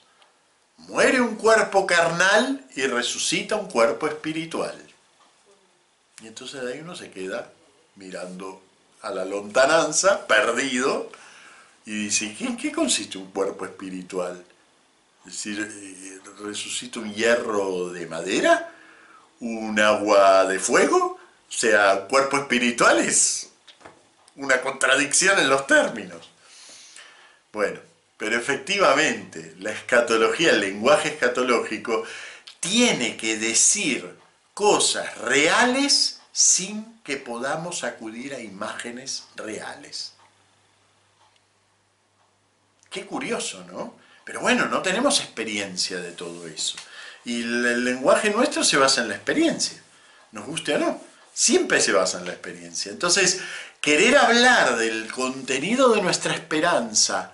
muere 0.78 1.22
un 1.22 1.36
cuerpo 1.36 1.86
carnal 1.86 2.66
y 2.76 2.86
resucita 2.86 3.56
un 3.56 3.68
cuerpo 3.68 4.08
espiritual. 4.08 4.76
Y 6.22 6.28
entonces 6.28 6.62
ahí 6.62 6.80
uno 6.80 6.96
se 6.96 7.12
queda 7.12 7.52
mirando 7.96 8.62
a 9.02 9.12
la 9.12 9.26
lontananza, 9.26 10.26
perdido, 10.28 11.10
y 11.86 12.06
dice, 12.06 12.34
¿en 12.40 12.56
qué 12.56 12.72
consiste 12.72 13.18
un 13.18 13.30
cuerpo 13.32 13.66
espiritual? 13.66 14.46
Es 15.26 15.34
decir, 15.34 15.70
eh, 15.70 16.20
¿resucita 16.42 17.00
un 17.00 17.14
hierro 17.14 17.90
de 17.90 18.06
madera? 18.06 18.70
un 19.44 19.78
agua 19.80 20.46
de 20.46 20.58
fuego, 20.58 21.20
sea, 21.58 22.08
cuerpo 22.10 22.38
espiritual 22.38 23.00
es 23.00 23.50
una 24.36 24.62
contradicción 24.62 25.40
en 25.40 25.50
los 25.50 25.68
términos. 25.68 26.30
Bueno, 27.52 27.80
pero 28.18 28.38
efectivamente 28.38 29.56
la 29.60 29.72
escatología, 29.72 30.52
el 30.52 30.62
lenguaje 30.62 31.10
escatológico, 31.10 32.04
tiene 32.60 33.18
que 33.18 33.38
decir 33.38 34.18
cosas 34.54 35.18
reales 35.18 36.22
sin 36.32 37.00
que 37.04 37.18
podamos 37.18 37.84
acudir 37.84 38.34
a 38.34 38.40
imágenes 38.40 39.26
reales. 39.36 40.14
Qué 42.90 43.06
curioso, 43.06 43.64
¿no? 43.72 43.96
Pero 44.24 44.40
bueno, 44.40 44.66
no 44.68 44.82
tenemos 44.82 45.20
experiencia 45.20 45.98
de 45.98 46.12
todo 46.12 46.48
eso. 46.48 46.78
Y 47.26 47.42
el 47.42 47.84
lenguaje 47.84 48.30
nuestro 48.30 48.64
se 48.64 48.78
basa 48.78 49.02
en 49.02 49.10
la 49.10 49.16
experiencia, 49.16 49.82
nos 50.32 50.46
guste 50.46 50.76
o 50.76 50.80
no, 50.80 51.02
siempre 51.34 51.82
se 51.82 51.92
basa 51.92 52.20
en 52.20 52.26
la 52.26 52.34
experiencia. 52.34 52.92
Entonces, 52.92 53.42
querer 53.82 54.18
hablar 54.18 54.78
del 54.78 55.12
contenido 55.12 55.94
de 55.94 56.02
nuestra 56.02 56.34
esperanza 56.34 57.34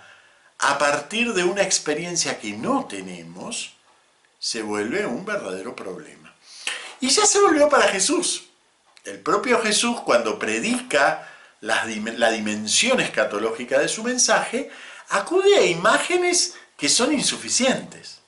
a 0.58 0.78
partir 0.78 1.32
de 1.32 1.44
una 1.44 1.62
experiencia 1.62 2.38
que 2.38 2.52
no 2.52 2.86
tenemos, 2.86 3.74
se 4.38 4.62
vuelve 4.62 5.06
un 5.06 5.24
verdadero 5.24 5.74
problema. 5.76 6.34
Y 7.00 7.08
ya 7.08 7.24
se 7.26 7.40
volvió 7.40 7.68
para 7.68 7.88
Jesús. 7.88 8.44
El 9.04 9.20
propio 9.20 9.60
Jesús, 9.62 10.00
cuando 10.00 10.38
predica 10.38 11.28
la, 11.60 11.84
la 11.84 12.30
dimensión 12.30 13.00
escatológica 13.00 13.78
de 13.78 13.88
su 13.88 14.02
mensaje, 14.02 14.70
acude 15.08 15.56
a 15.56 15.64
imágenes 15.64 16.54
que 16.76 16.88
son 16.88 17.12
insuficientes 17.12 18.20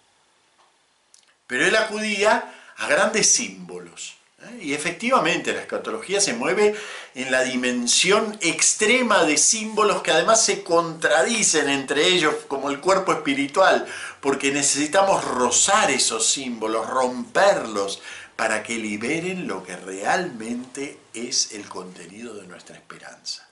pero 1.52 1.66
él 1.66 1.76
acudía 1.76 2.50
a 2.78 2.86
grandes 2.86 3.30
símbolos. 3.30 4.14
Y 4.60 4.74
efectivamente 4.74 5.52
la 5.52 5.60
escatología 5.60 6.20
se 6.20 6.34
mueve 6.34 6.74
en 7.14 7.30
la 7.30 7.42
dimensión 7.42 8.38
extrema 8.40 9.24
de 9.24 9.36
símbolos 9.36 10.02
que 10.02 10.12
además 10.12 10.44
se 10.44 10.62
contradicen 10.62 11.68
entre 11.68 12.06
ellos 12.06 12.34
como 12.48 12.70
el 12.70 12.80
cuerpo 12.80 13.12
espiritual, 13.12 13.86
porque 14.20 14.52
necesitamos 14.52 15.24
rozar 15.24 15.90
esos 15.90 16.26
símbolos, 16.26 16.88
romperlos, 16.88 18.00
para 18.36 18.62
que 18.62 18.78
liberen 18.78 19.46
lo 19.46 19.62
que 19.62 19.76
realmente 19.76 20.98
es 21.14 21.52
el 21.52 21.68
contenido 21.68 22.34
de 22.34 22.46
nuestra 22.46 22.76
esperanza. 22.76 23.48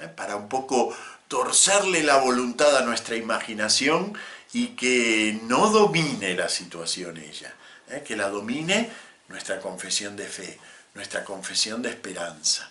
¿eh? 0.00 0.08
Para 0.08 0.36
un 0.36 0.48
poco 0.48 0.96
torcerle 1.28 2.02
la 2.02 2.16
voluntad 2.16 2.76
a 2.76 2.82
nuestra 2.82 3.16
imaginación 3.16 4.14
y 4.52 4.68
que 4.68 5.38
no 5.44 5.68
domine 5.68 6.34
la 6.34 6.48
situación 6.48 7.18
ella, 7.18 7.54
¿eh? 7.88 8.02
que 8.06 8.16
la 8.16 8.28
domine 8.28 8.90
nuestra 9.32 9.58
confesión 9.60 10.14
de 10.14 10.26
fe, 10.26 10.58
nuestra 10.94 11.24
confesión 11.24 11.82
de 11.82 11.88
esperanza. 11.88 12.70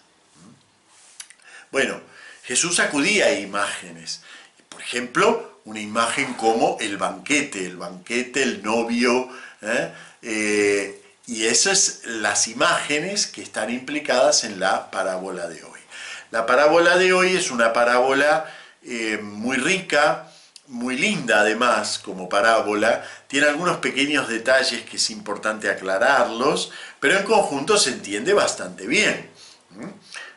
Bueno, 1.71 1.99
Jesús 2.43 2.79
acudía 2.79 3.25
a 3.25 3.33
imágenes, 3.33 4.21
por 4.69 4.81
ejemplo, 4.81 5.59
una 5.65 5.79
imagen 5.79 6.33
como 6.35 6.77
el 6.79 6.97
banquete, 6.97 7.65
el 7.65 7.77
banquete, 7.77 8.43
el 8.43 8.63
novio, 8.63 9.29
¿eh? 9.61 9.91
Eh, 10.21 11.01
y 11.27 11.45
esas 11.45 12.01
las 12.05 12.47
imágenes 12.47 13.27
que 13.27 13.41
están 13.41 13.69
implicadas 13.69 14.43
en 14.43 14.59
la 14.59 14.91
parábola 14.91 15.47
de 15.47 15.63
hoy. 15.63 15.79
La 16.31 16.45
parábola 16.45 16.97
de 16.97 17.13
hoy 17.13 17.35
es 17.35 17.51
una 17.51 17.73
parábola 17.73 18.51
muy 19.21 19.57
rica, 19.57 20.30
muy 20.71 20.97
linda 20.97 21.41
además 21.41 21.99
como 21.99 22.29
parábola, 22.29 23.03
tiene 23.27 23.47
algunos 23.47 23.77
pequeños 23.77 24.29
detalles 24.29 24.83
que 24.83 24.95
es 24.95 25.09
importante 25.09 25.69
aclararlos, 25.69 26.71
pero 26.99 27.17
en 27.17 27.25
conjunto 27.25 27.77
se 27.77 27.91
entiende 27.91 28.33
bastante 28.33 28.87
bien. 28.87 29.29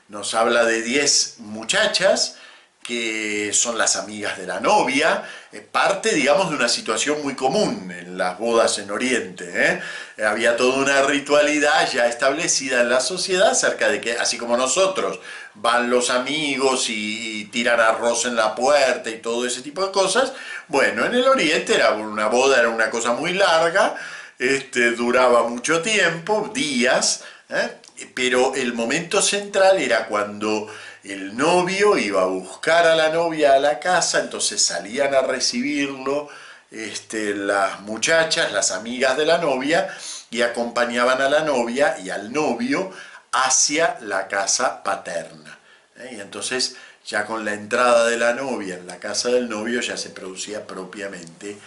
Nos 0.09 0.35
habla 0.35 0.64
de 0.64 0.83
10 0.83 1.37
muchachas 1.38 2.37
que 2.85 3.50
son 3.55 3.79
las 3.79 3.97
amigas 3.97 4.37
de 4.37 4.47
la 4.47 4.61
novia, 4.61 5.25
parte, 5.73 6.14
digamos, 6.14 6.50
de 6.50 6.57
una 6.57 6.69
situación 6.69 7.23
muy 7.23 7.35
común 7.35 7.91
en 7.91 8.19
las 8.19 8.38
bodas 8.38 8.79
en 8.79 8.91
Oriente. 8.91 9.50
¿eh? 9.55 9.81
Había 10.23 10.57
toda 10.57 10.79
una 10.79 11.03
ritualidad 11.03 11.91
ya 11.91 12.07
establecida 12.07 12.83
en 12.83 12.91
la 12.91 13.00
sociedad 13.00 13.50
acerca 13.50 13.88
de 13.88 14.00
que, 14.00 14.12
así 14.12 14.37
como 14.37 14.57
nosotros, 14.57 15.19
van 15.55 15.88
los 15.88 16.11
amigos 16.11 16.91
y, 16.91 17.49
tiran 17.53 17.81
arroz 17.81 18.26
en 18.26 18.37
la 18.37 18.55
puerta 18.55 19.09
y 19.11 19.19
todo 19.19 19.47
ese 19.47 19.62
tipo 19.62 19.85
de 19.85 19.93
cosas, 19.93 20.33
bueno, 20.69 21.07
en 21.07 21.14
el 21.14 21.26
Oriente 21.26 21.75
era 21.75 21.93
una 21.93 22.26
boda, 22.26 22.59
era 22.59 22.69
una 22.69 22.91
cosa 22.91 23.12
muy 23.12 23.33
larga, 23.33 23.95
este, 24.38 24.91
duraba 24.93 25.49
mucho 25.49 25.81
tiempo, 25.81 26.50
días, 26.53 27.23
¿eh? 27.49 27.71
pero 28.14 28.55
el 28.57 28.75
momento 28.75 29.23
central 29.23 29.79
era 29.79 30.07
cuando 30.07 30.69
el 31.05 31.37
novio 31.37 31.99
iba 31.99 32.23
a 32.23 32.27
buscar 32.27 32.87
a 32.87 32.97
la 32.97 33.11
novia 33.11 33.55
a 33.55 33.59
la 33.59 33.79
casa, 33.79 34.21
entonces 34.21 34.65
salían 34.65 35.15
a 35.15 35.21
recibirlo 35.21 36.29
este, 36.71 37.35
las 37.35 37.81
muchachas, 37.81 38.51
las 38.53 38.71
amigas 38.71 39.17
de 39.17 39.27
la 39.27 39.39
novia, 39.39 39.95
y 40.31 40.43
acompañaban 40.43 41.21
a 41.21 41.29
la 41.29 41.41
novia 41.41 41.97
y 42.03 42.11
al 42.11 42.33
novio 42.33 42.91
hacia 43.33 43.99
la 44.01 44.29
casa 44.29 44.83
paterna. 44.83 45.59
¿eh? 45.97 46.17
Y 46.17 46.21
entonces 46.21 46.77
ya 47.07 47.27
con 47.27 47.45
la 47.45 47.53
entrada 47.53 48.07
de 48.07 48.17
la 48.17 48.33
novia 48.33 48.77
en 48.77 48.87
la 48.87 48.99
casa 48.99 49.29
del 49.29 49.49
novio 49.49 49.81
ya 49.81 49.97
se 49.97 50.11
producía 50.11 50.67
propiamente 50.67 51.59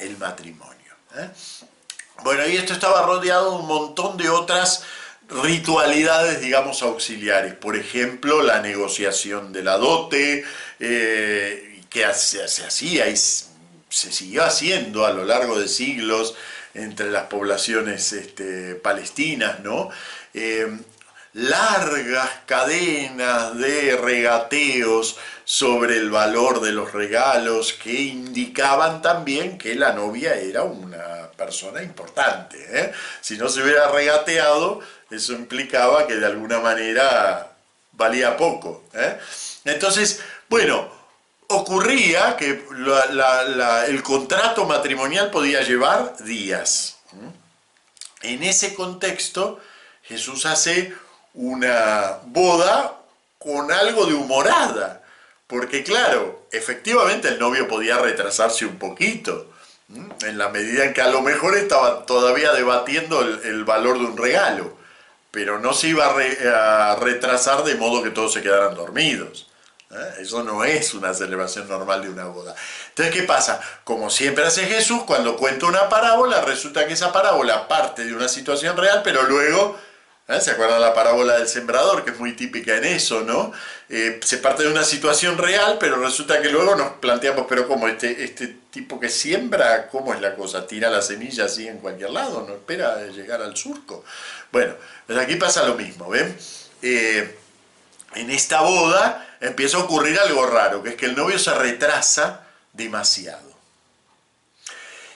el 0.00 0.16
matrimonio. 0.18 0.94
¿eh? 1.16 1.28
Bueno, 2.22 2.46
y 2.46 2.56
esto 2.56 2.72
estaba 2.72 3.02
rodeado 3.02 3.50
de 3.50 3.56
un 3.56 3.66
montón 3.66 4.16
de 4.16 4.28
otras 4.28 4.84
ritualidades, 5.28 6.40
digamos, 6.40 6.82
auxiliares. 6.82 7.54
Por 7.54 7.76
ejemplo, 7.76 8.42
la 8.42 8.60
negociación 8.60 9.52
de 9.52 9.62
la 9.62 9.78
dote, 9.78 10.44
eh, 10.80 11.80
que 11.88 12.04
se, 12.14 12.42
hacía 12.42 13.08
y 13.08 13.16
se 13.16 14.12
siguió 14.12 14.44
haciendo 14.44 15.04
a 15.04 15.12
lo 15.12 15.24
largo 15.24 15.58
de 15.58 15.68
siglos 15.68 16.34
entre 16.74 17.10
las 17.10 17.24
poblaciones 17.24 18.12
este, 18.12 18.74
palestinas, 18.76 19.60
¿no? 19.60 19.90
Eh, 20.32 20.66
largas 21.34 22.28
cadenas 22.46 23.56
de 23.56 23.96
regateos 23.96 25.16
sobre 25.44 25.96
el 25.96 26.10
valor 26.10 26.60
de 26.60 26.72
los 26.72 26.92
regalos 26.92 27.72
que 27.72 27.92
indicaban 27.92 29.00
también 29.02 29.58
que 29.58 29.74
la 29.74 29.92
novia 29.92 30.34
era 30.34 30.62
una 30.62 31.30
persona 31.36 31.82
importante. 31.82 32.58
¿eh? 32.70 32.92
Si 33.20 33.36
no 33.36 33.48
se 33.48 33.62
hubiera 33.62 33.88
regateado, 33.88 34.80
eso 35.10 35.32
implicaba 35.32 36.06
que 36.06 36.16
de 36.16 36.26
alguna 36.26 36.60
manera 36.60 37.52
valía 37.92 38.36
poco. 38.36 38.84
¿eh? 38.94 39.18
Entonces, 39.64 40.20
bueno, 40.48 40.90
ocurría 41.48 42.36
que 42.36 42.64
el 43.88 44.02
contrato 44.02 44.66
matrimonial 44.66 45.30
podía 45.30 45.62
llevar 45.62 46.16
días. 46.24 46.98
En 48.22 48.42
ese 48.42 48.74
contexto, 48.74 49.60
Jesús 50.02 50.46
hace 50.46 50.94
una 51.34 52.18
boda 52.26 52.98
con 53.38 53.72
algo 53.72 54.06
de 54.06 54.14
humorada, 54.14 55.02
porque 55.46 55.82
claro, 55.82 56.46
efectivamente 56.52 57.28
el 57.28 57.38
novio 57.38 57.68
podía 57.68 57.98
retrasarse 57.98 58.64
un 58.64 58.78
poquito, 58.78 59.48
en 60.22 60.38
la 60.38 60.48
medida 60.48 60.84
en 60.84 60.94
que 60.94 61.02
a 61.02 61.08
lo 61.08 61.20
mejor 61.20 61.56
estaba 61.56 62.06
todavía 62.06 62.52
debatiendo 62.52 63.20
el 63.20 63.64
valor 63.64 63.98
de 63.98 64.04
un 64.06 64.16
regalo 64.16 64.82
pero 65.32 65.58
no 65.58 65.72
se 65.72 65.88
iba 65.88 66.14
a, 66.14 66.94
retrasar 66.96 67.64
de 67.64 67.74
modo 67.74 68.02
que 68.02 68.10
todos 68.10 68.34
se 68.34 68.42
quedaran 68.42 68.74
dormidos. 68.74 69.48
¿eh? 69.90 70.20
Eso 70.20 70.44
no 70.44 70.62
es 70.62 70.92
una 70.92 71.14
celebración 71.14 71.66
normal 71.68 72.02
de 72.02 72.10
una 72.10 72.26
boda. 72.26 72.54
Entonces, 72.90 73.14
¿qué 73.14 73.22
pasa? 73.22 73.58
Como 73.82 74.10
siempre 74.10 74.44
hace 74.44 74.66
Jesús, 74.66 75.02
cuando 75.04 75.38
cuenta 75.38 75.66
una 75.66 75.88
parábola, 75.88 76.42
resulta 76.42 76.86
que 76.86 76.92
esa 76.92 77.12
parábola 77.12 77.66
parte 77.66 78.04
de 78.04 78.14
una 78.14 78.28
situación 78.28 78.76
real, 78.76 79.00
pero 79.02 79.22
luego 79.22 79.80
¿Eh? 80.32 80.40
¿Se 80.40 80.52
acuerdan 80.52 80.80
la 80.80 80.94
parábola 80.94 81.38
del 81.38 81.48
sembrador, 81.48 82.04
que 82.04 82.10
es 82.10 82.18
muy 82.18 82.32
típica 82.32 82.76
en 82.76 82.84
eso, 82.84 83.20
¿no? 83.22 83.52
Eh, 83.88 84.20
se 84.24 84.38
parte 84.38 84.62
de 84.62 84.70
una 84.70 84.84
situación 84.84 85.36
real, 85.36 85.76
pero 85.78 85.96
resulta 85.96 86.40
que 86.40 86.48
luego 86.48 86.74
nos 86.74 86.92
planteamos, 86.94 87.46
pero 87.48 87.68
¿cómo 87.68 87.88
este, 87.88 88.24
este 88.24 88.56
tipo 88.70 88.98
que 88.98 89.08
siembra, 89.08 89.88
cómo 89.88 90.14
es 90.14 90.20
la 90.20 90.34
cosa? 90.34 90.66
¿Tira 90.66 90.88
la 90.88 91.02
semilla 91.02 91.44
así 91.44 91.68
en 91.68 91.78
cualquier 91.78 92.10
lado? 92.10 92.46
¿No 92.48 92.54
espera 92.54 93.06
llegar 93.08 93.42
al 93.42 93.56
surco? 93.56 94.04
Bueno, 94.50 94.74
pues 95.06 95.18
aquí 95.18 95.36
pasa 95.36 95.66
lo 95.66 95.74
mismo, 95.74 96.08
¿ven? 96.08 96.34
Eh, 96.80 97.38
en 98.14 98.30
esta 98.30 98.62
boda 98.62 99.36
empieza 99.40 99.76
a 99.76 99.80
ocurrir 99.80 100.18
algo 100.18 100.46
raro, 100.46 100.82
que 100.82 100.90
es 100.90 100.94
que 100.96 101.06
el 101.06 101.16
novio 101.16 101.38
se 101.38 101.52
retrasa 101.54 102.46
demasiado. 102.72 103.51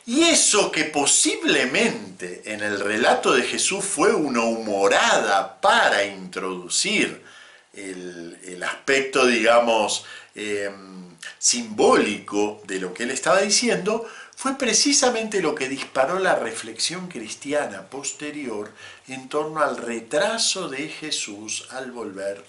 Y 0.09 0.23
eso 0.23 0.71
que 0.71 0.85
posiblemente 0.85 2.43
en 2.53 2.63
el 2.63 2.79
relato 2.79 3.33
de 3.33 3.43
Jesús 3.43 3.85
fue 3.85 4.15
una 4.15 4.43
humorada 4.45 5.61
para 5.61 6.05
introducir 6.05 7.25
el, 7.75 8.63
aspecto, 8.63 9.27
digamos, 9.27 10.05
em, 10.35 11.11
simbólico 11.39 12.63
de 12.67 12.79
lo 12.79 12.95
que 12.95 13.03
él 13.03 13.11
estaba 13.11 13.41
diciendo, 13.41 14.09
fue 14.37 14.57
precisamente 14.57 15.43
lo 15.43 15.55
que 15.55 15.69
disparó 15.69 16.19
la 16.21 16.37
reflexión 16.37 17.09
cristiana 17.09 17.83
posterior 17.83 18.73
en 19.09 19.29
torno 19.29 19.61
al 19.61 19.77
retraso 19.77 20.69
de 20.69 20.89
Jesús 20.89 21.67
al 21.71 21.91
volver, 21.91 22.45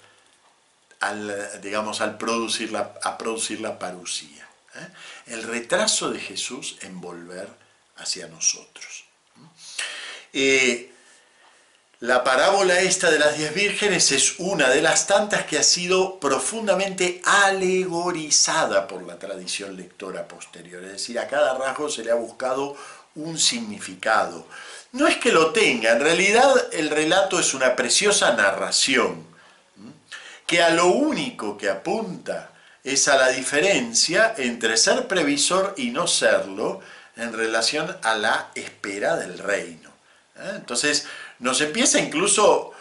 al, 1.00 1.60
digamos, 1.60 2.00
al 2.00 2.18
producir 2.18 2.70
la, 2.70 2.94
a 3.02 3.18
producir 3.18 3.60
la 3.60 3.78
parucía. 3.78 4.47
¿Eh? 4.78 4.88
el 5.26 5.42
retraso 5.42 6.10
de 6.10 6.20
Jesús 6.20 6.76
en 6.82 7.00
volver 7.00 7.48
hacia 7.96 8.26
nosotros. 8.28 9.04
Eh, 10.32 10.92
la 12.00 12.22
parábola 12.22 12.78
esta 12.80 13.10
de 13.10 13.18
las 13.18 13.36
diez 13.36 13.52
vírgenes 13.52 14.12
es 14.12 14.38
una 14.38 14.68
de 14.68 14.80
las 14.80 15.08
tantas 15.08 15.46
que 15.46 15.58
ha 15.58 15.64
sido 15.64 16.20
profundamente 16.20 17.20
alegorizada 17.24 18.86
por 18.86 19.02
la 19.02 19.18
tradición 19.18 19.76
lectora 19.76 20.28
posterior. 20.28 20.84
Es 20.84 20.92
decir, 20.92 21.18
a 21.18 21.26
cada 21.26 21.58
rasgo 21.58 21.88
se 21.88 22.04
le 22.04 22.12
ha 22.12 22.14
buscado 22.14 22.76
un 23.16 23.36
significado. 23.36 24.46
No 24.92 25.08
es 25.08 25.16
que 25.16 25.32
lo 25.32 25.52
tenga, 25.52 25.90
en 25.90 26.00
realidad 26.00 26.68
el 26.72 26.88
relato 26.88 27.40
es 27.40 27.52
una 27.52 27.74
preciosa 27.74 28.32
narración 28.32 29.26
que 30.46 30.62
a 30.62 30.70
lo 30.70 30.86
único 30.86 31.58
que 31.58 31.68
apunta 31.68 32.52
es 32.84 33.08
a 33.08 33.16
la 33.16 33.28
diferencia 33.28 34.34
entre 34.38 34.76
ser 34.76 35.08
previsor 35.08 35.74
y 35.76 35.90
no 35.90 36.06
serlo 36.06 36.80
en 37.16 37.32
relación 37.32 37.96
a 38.02 38.14
la 38.14 38.50
espera 38.54 39.16
del 39.16 39.38
reino. 39.38 39.90
¿eh? 40.36 40.52
Entonces, 40.56 41.06
nos 41.40 41.60
empieza 41.60 41.98
incluso 41.98 42.72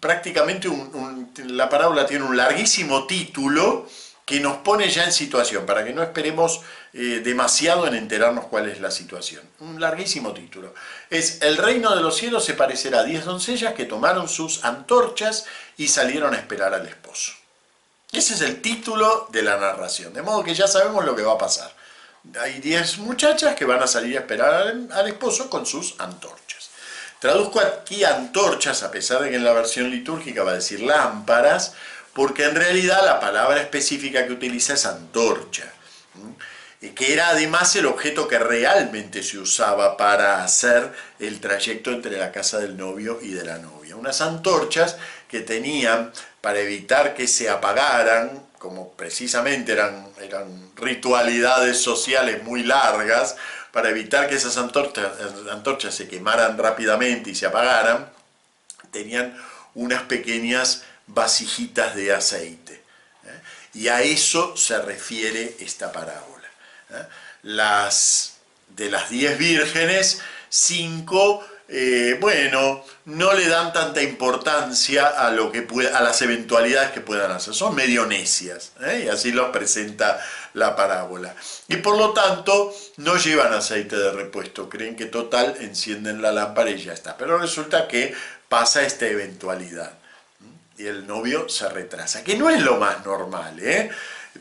prácticamente 0.00 0.70
la 1.46 1.68
parábola 1.68 2.06
tiene 2.06 2.24
un 2.24 2.36
larguísimo 2.36 3.06
título 3.06 3.88
que 4.24 4.40
nos 4.40 4.58
pone 4.58 4.90
ya 4.90 5.04
en 5.04 5.12
situación, 5.12 5.64
para 5.64 5.82
que 5.84 5.94
no 5.94 6.02
esperemos 6.02 6.60
eh, 6.92 7.22
demasiado 7.24 7.86
en 7.86 7.94
enterarnos 7.94 8.44
cuál 8.44 8.68
es 8.68 8.78
la 8.78 8.90
situación. 8.90 9.42
Un 9.60 9.80
larguísimo 9.80 10.34
título. 10.34 10.74
Es, 11.08 11.40
el 11.40 11.56
reino 11.56 11.96
de 11.96 12.02
los 12.02 12.18
cielos 12.18 12.44
se 12.44 12.52
parecerá 12.52 13.00
a 13.00 13.04
diez 13.04 13.24
doncellas 13.24 13.72
que 13.72 13.86
tomaron 13.86 14.28
sus 14.28 14.66
antorchas 14.66 15.46
y 15.78 15.88
salieron 15.88 16.34
a 16.34 16.36
esperar 16.36 16.74
al 16.74 16.86
esposo. 16.86 17.32
Ese 18.12 18.34
es 18.34 18.40
el 18.40 18.62
título 18.62 19.28
de 19.30 19.42
la 19.42 19.58
narración, 19.58 20.14
de 20.14 20.22
modo 20.22 20.42
que 20.42 20.54
ya 20.54 20.66
sabemos 20.66 21.04
lo 21.04 21.14
que 21.14 21.22
va 21.22 21.34
a 21.34 21.38
pasar. 21.38 21.70
Hay 22.40 22.58
10 22.58 22.98
muchachas 22.98 23.54
que 23.54 23.64
van 23.64 23.82
a 23.82 23.86
salir 23.86 24.16
a 24.16 24.20
esperar 24.20 24.74
al, 24.90 25.08
esposo 25.08 25.50
con 25.50 25.66
sus 25.66 25.94
antorchas. 25.98 26.70
Traduzco 27.18 27.60
aquí 27.60 28.04
antorchas, 28.04 28.82
a 28.82 28.90
pesar 28.90 29.22
de 29.22 29.30
que 29.30 29.36
en 29.36 29.44
la 29.44 29.52
versión 29.52 29.90
litúrgica 29.90 30.42
va 30.42 30.52
a 30.52 30.54
decir 30.54 30.80
lámparas, 30.80 31.74
porque 32.14 32.44
en 32.44 32.54
realidad 32.54 33.04
la 33.04 33.20
palabra 33.20 33.60
específica 33.60 34.26
que 34.26 34.32
utiliza 34.32 34.74
es 34.74 34.86
antorcha, 34.86 35.70
que 36.94 37.12
era 37.12 37.28
además 37.28 37.74
el 37.76 37.86
objeto 37.86 38.26
que 38.26 38.38
realmente 38.38 39.22
se 39.22 39.38
usaba 39.38 39.96
para 39.96 40.42
hacer 40.42 40.92
el 41.18 41.40
trayecto 41.40 41.90
entre 41.90 42.16
la 42.16 42.32
casa 42.32 42.58
del 42.58 42.76
novio 42.76 43.18
y 43.20 43.32
de 43.32 43.44
la 43.44 43.58
novia. 43.58 43.96
Unas 43.96 44.20
antorchas 44.20 44.96
que 45.28 45.40
tenían 45.40 46.12
para 46.40 46.60
evitar 46.60 47.14
que 47.14 47.26
se 47.26 47.48
apagaran, 47.48 48.46
como 48.58 48.92
precisamente 48.92 49.72
eran, 49.72 50.08
eran 50.20 50.70
ritualidades 50.76 51.80
sociales 51.80 52.42
muy 52.42 52.62
largas, 52.62 53.36
para 53.72 53.90
evitar 53.90 54.28
que 54.28 54.36
esas 54.36 54.56
antorchas, 54.56 55.12
antorchas 55.50 55.94
se 55.94 56.08
quemaran 56.08 56.56
rápidamente 56.56 57.30
y 57.30 57.34
se 57.34 57.46
apagaran, 57.46 58.10
tenían 58.90 59.36
unas 59.74 60.02
pequeñas 60.02 60.84
vasijitas 61.06 61.94
de 61.94 62.14
aceite. 62.14 62.74
¿eh? 63.24 63.40
Y 63.74 63.88
a 63.88 64.02
eso 64.02 64.56
se 64.56 64.80
refiere 64.80 65.56
esta 65.60 65.92
parábola. 65.92 66.48
¿eh? 66.90 67.06
Las, 67.42 68.38
de 68.68 68.90
las 68.90 69.10
diez 69.10 69.38
vírgenes, 69.38 70.20
cinco 70.48 71.44
eh, 71.70 72.16
bueno, 72.18 72.82
no 73.04 73.34
le 73.34 73.46
dan 73.46 73.74
tanta 73.74 74.02
importancia 74.02 75.06
a, 75.06 75.30
lo 75.30 75.52
que 75.52 75.66
a 75.94 76.00
las 76.00 76.22
eventualidades 76.22 76.92
que 76.92 77.02
puedan 77.02 77.30
hacer. 77.30 77.52
Son 77.52 77.74
medio 77.74 78.06
necias, 78.06 78.72
¿eh? 78.80 79.02
y 79.04 79.08
así 79.08 79.32
los 79.32 79.50
presenta 79.50 80.18
la 80.54 80.74
parábola. 80.74 81.34
Y 81.68 81.76
por 81.76 81.98
lo 81.98 82.14
tanto, 82.14 82.74
no 82.96 83.18
llevan 83.18 83.52
aceite 83.52 83.96
de 83.96 84.12
repuesto. 84.12 84.70
Creen 84.70 84.96
que 84.96 85.04
total, 85.04 85.56
encienden 85.60 86.22
la 86.22 86.32
lámpara 86.32 86.70
y 86.70 86.82
ya 86.82 86.94
está. 86.94 87.18
Pero 87.18 87.36
resulta 87.36 87.86
que 87.86 88.14
pasa 88.48 88.82
esta 88.82 89.06
eventualidad. 89.06 89.92
Y 90.78 90.86
el 90.86 91.06
novio 91.06 91.50
se 91.50 91.68
retrasa, 91.68 92.24
que 92.24 92.36
no 92.36 92.48
es 92.48 92.62
lo 92.62 92.76
más 92.78 93.04
normal, 93.04 93.58
¿eh? 93.60 93.90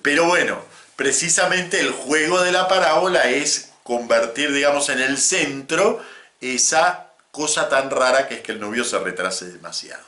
Pero 0.02 0.26
bueno, 0.26 0.62
precisamente 0.96 1.80
el 1.80 1.92
juego 1.92 2.42
de 2.42 2.52
la 2.54 2.68
parábola 2.70 3.28
es 3.30 3.72
convertir, 3.84 4.54
digamos, 4.54 4.88
en 4.90 5.00
el 5.00 5.18
centro 5.18 6.02
esa 6.40 7.07
cosa 7.38 7.69
tan 7.69 7.91
rara 7.91 8.28
que 8.28 8.38
es 8.38 8.41
que 8.41 8.54
el 8.54 8.60
novio 8.60 8.84
se 8.84 8.97
retrase 8.97 9.45
demasiado. 9.45 10.04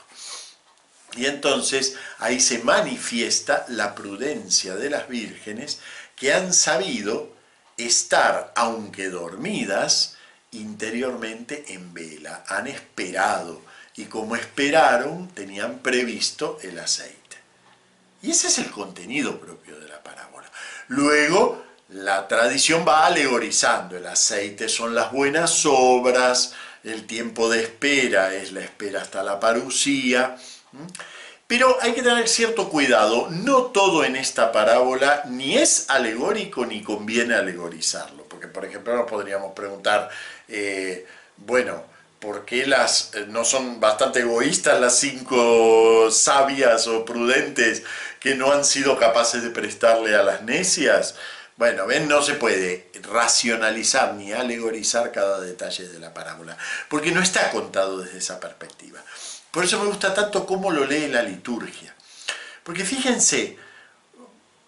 Y 1.16 1.26
entonces 1.26 1.94
ahí 2.18 2.40
se 2.40 2.58
manifiesta 2.58 3.64
la 3.68 3.94
prudencia 3.94 4.74
de 4.74 4.90
las 4.90 5.06
vírgenes 5.08 5.78
que 6.16 6.34
han 6.34 6.52
sabido 6.52 7.32
estar, 7.76 8.52
aunque 8.56 9.10
dormidas, 9.10 10.16
interiormente 10.50 11.66
en 11.68 11.94
vela, 11.94 12.42
han 12.48 12.66
esperado 12.66 13.62
y 13.94 14.06
como 14.06 14.34
esperaron 14.34 15.28
tenían 15.28 15.78
previsto 15.78 16.58
el 16.62 16.80
aceite. 16.80 17.36
Y 18.22 18.32
ese 18.32 18.48
es 18.48 18.58
el 18.58 18.72
contenido 18.72 19.38
propio 19.38 19.78
de 19.78 19.86
la 19.86 20.02
parábola. 20.02 20.50
Luego, 20.88 21.64
la 21.90 22.26
tradición 22.26 22.84
va 22.86 23.06
alegorizando, 23.06 23.96
el 23.96 24.06
aceite 24.06 24.68
son 24.68 24.96
las 24.96 25.12
buenas 25.12 25.64
obras, 25.64 26.54
el 26.84 27.06
tiempo 27.06 27.48
de 27.50 27.62
espera 27.62 28.34
es 28.34 28.52
la 28.52 28.60
espera 28.60 29.02
hasta 29.02 29.22
la 29.22 29.40
parucía. 29.40 30.36
Pero 31.46 31.76
hay 31.80 31.94
que 31.94 32.02
tener 32.02 32.28
cierto 32.28 32.68
cuidado, 32.68 33.28
no 33.28 33.62
todo 33.64 34.04
en 34.04 34.14
esta 34.14 34.52
parábola 34.52 35.24
ni 35.26 35.58
es 35.58 35.86
alegórico 35.90 36.64
ni 36.64 36.80
conviene 36.80 37.34
alegorizarlo, 37.34 38.22
porque 38.24 38.46
por 38.46 38.64
ejemplo 38.64 38.94
nos 38.94 39.10
podríamos 39.10 39.52
preguntar, 39.52 40.10
eh, 40.46 41.06
bueno, 41.38 41.82
¿por 42.20 42.44
qué 42.44 42.66
las, 42.66 43.14
eh, 43.14 43.26
no 43.28 43.44
son 43.44 43.80
bastante 43.80 44.20
egoístas 44.20 44.80
las 44.80 44.96
cinco 45.00 46.08
sabias 46.12 46.86
o 46.86 47.04
prudentes 47.04 47.82
que 48.20 48.36
no 48.36 48.52
han 48.52 48.64
sido 48.64 48.96
capaces 48.96 49.42
de 49.42 49.50
prestarle 49.50 50.14
a 50.14 50.22
las 50.22 50.42
necias? 50.42 51.16
Bueno, 51.60 51.86
ven, 51.86 52.08
no 52.08 52.22
se 52.22 52.36
puede 52.36 52.88
racionalizar 53.02 54.14
ni 54.14 54.32
alegorizar 54.32 55.12
cada 55.12 55.38
detalle 55.40 55.88
de 55.88 55.98
la 55.98 56.14
parábola, 56.14 56.56
porque 56.88 57.12
no 57.12 57.20
está 57.20 57.50
contado 57.50 57.98
desde 57.98 58.16
esa 58.16 58.40
perspectiva. 58.40 58.98
Por 59.50 59.64
eso 59.64 59.78
me 59.78 59.84
gusta 59.84 60.14
tanto 60.14 60.46
cómo 60.46 60.70
lo 60.70 60.86
lee 60.86 61.08
la 61.08 61.22
liturgia. 61.22 61.94
Porque 62.62 62.86
fíjense, 62.86 63.58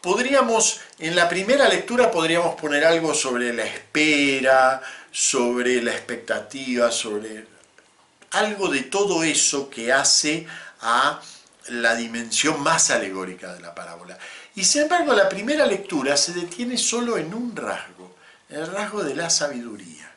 podríamos, 0.02 0.82
en 0.98 1.16
la 1.16 1.30
primera 1.30 1.66
lectura 1.66 2.10
podríamos 2.10 2.60
poner 2.60 2.84
algo 2.84 3.14
sobre 3.14 3.54
la 3.54 3.64
espera, 3.64 4.82
sobre 5.10 5.80
la 5.80 5.92
expectativa, 5.92 6.90
sobre 6.90 7.46
algo 8.32 8.68
de 8.68 8.82
todo 8.82 9.24
eso 9.24 9.70
que 9.70 9.90
hace 9.94 10.46
a 10.82 11.22
la 11.68 11.94
dimensión 11.94 12.60
más 12.62 12.90
alegórica 12.90 13.52
de 13.54 13.60
la 13.60 13.74
parábola. 13.74 14.18
Y 14.54 14.64
sin 14.64 14.82
embargo, 14.82 15.14
la 15.14 15.28
primera 15.28 15.66
lectura 15.66 16.16
se 16.16 16.32
detiene 16.32 16.76
solo 16.76 17.16
en 17.16 17.32
un 17.32 17.56
rasgo, 17.56 18.16
el 18.48 18.66
rasgo 18.66 19.02
de 19.02 19.14
la 19.14 19.30
sabiduría. 19.30 20.10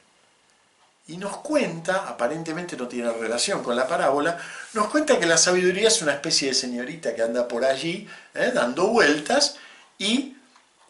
Y 1.08 1.18
nos 1.18 1.38
cuenta, 1.38 2.08
aparentemente 2.08 2.76
no 2.76 2.88
tiene 2.88 3.12
relación 3.14 3.64
con 3.64 3.76
la 3.76 3.88
parábola, 3.88 4.40
nos 4.74 4.88
cuenta 4.88 5.20
que 5.20 5.28
la 5.28 5.38
sabiduría 5.38 5.88
es 5.88 6.02
una 6.02 6.14
especie 6.14 6.50
de 6.50 6.56
señorita 6.56 7.14
que 7.14 7.22
anda 7.22 7.48
por 7.48 7.64
allí 7.64 8.10
¿eh? 8.34 8.52
dando 8.54 8.88
vueltas 8.88 9.58
y 10.00 10.36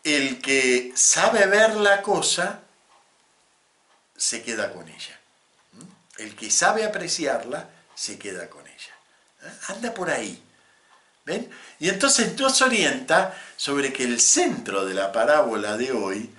el 0.05 0.39
que 0.39 0.93
sabe 0.95 1.45
ver 1.47 1.75
la 1.75 2.01
cosa 2.01 2.61
se 4.15 4.41
queda 4.41 4.71
con 4.71 4.87
ella. 4.87 5.19
El 6.17 6.33
que 6.35 6.49
sabe 6.49 6.85
apreciarla 6.85 7.69
se 7.93 8.17
queda 8.17 8.49
con 8.49 8.65
ella. 8.65 8.93
¿eh? 9.43 9.51
Anda 9.67 9.93
por 9.93 10.09
ahí. 10.09 10.41
Y 11.79 11.89
entonces 11.89 12.37
nos 12.37 12.61
orienta 12.61 13.35
sobre 13.57 13.91
que 13.91 14.03
el 14.03 14.19
centro 14.19 14.85
de 14.85 14.93
la 14.93 15.11
parábola 15.11 15.75
de 15.75 15.91
hoy 15.91 16.29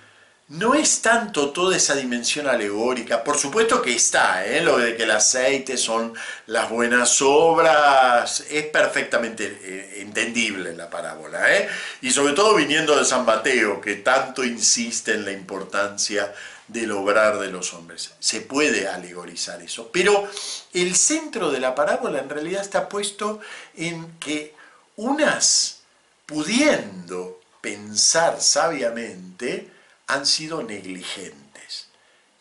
no 0.49 0.75
es 0.75 1.01
tanto 1.01 1.49
toda 1.49 1.75
esa 1.75 1.93
dimensión 1.93 2.47
alegórica, 2.47 3.21
por 3.21 3.37
supuesto 3.37 3.81
que 3.81 3.93
está, 3.93 4.45
¿eh? 4.45 4.61
lo 4.61 4.77
de 4.77 4.95
que 4.95 5.03
el 5.03 5.11
aceite 5.11 5.75
son 5.75 6.13
las 6.45 6.69
buenas 6.69 7.21
obras, 7.21 8.45
es 8.49 8.67
perfectamente 8.67 9.59
eh, 9.61 10.01
entendible 10.01 10.69
en 10.69 10.77
la 10.77 10.89
parábola, 10.89 11.53
¿eh? 11.53 11.67
y 12.01 12.11
sobre 12.11 12.33
todo 12.33 12.55
viniendo 12.55 12.97
de 12.97 13.03
San 13.03 13.25
Mateo, 13.25 13.81
que 13.81 13.95
tanto 13.95 14.45
insiste 14.45 15.15
en 15.15 15.25
la 15.25 15.33
importancia 15.33 16.33
del 16.69 16.91
obrar 16.91 17.39
de 17.39 17.47
los 17.47 17.73
hombres. 17.73 18.13
Se 18.19 18.39
puede 18.39 18.87
alegorizar 18.87 19.61
eso, 19.61 19.89
pero 19.91 20.29
el 20.73 20.95
centro 20.95 21.51
de 21.51 21.59
la 21.59 21.75
parábola 21.75 22.19
en 22.19 22.29
realidad 22.29 22.61
está 22.61 22.87
puesto 22.87 23.41
en 23.75 24.17
que 24.19 24.56
unas, 24.97 25.79
pudiendo 26.25 27.39
pensar 27.61 28.41
sabiamente, 28.41 29.71
han 30.07 30.25
sido 30.25 30.63
negligentes. 30.63 31.87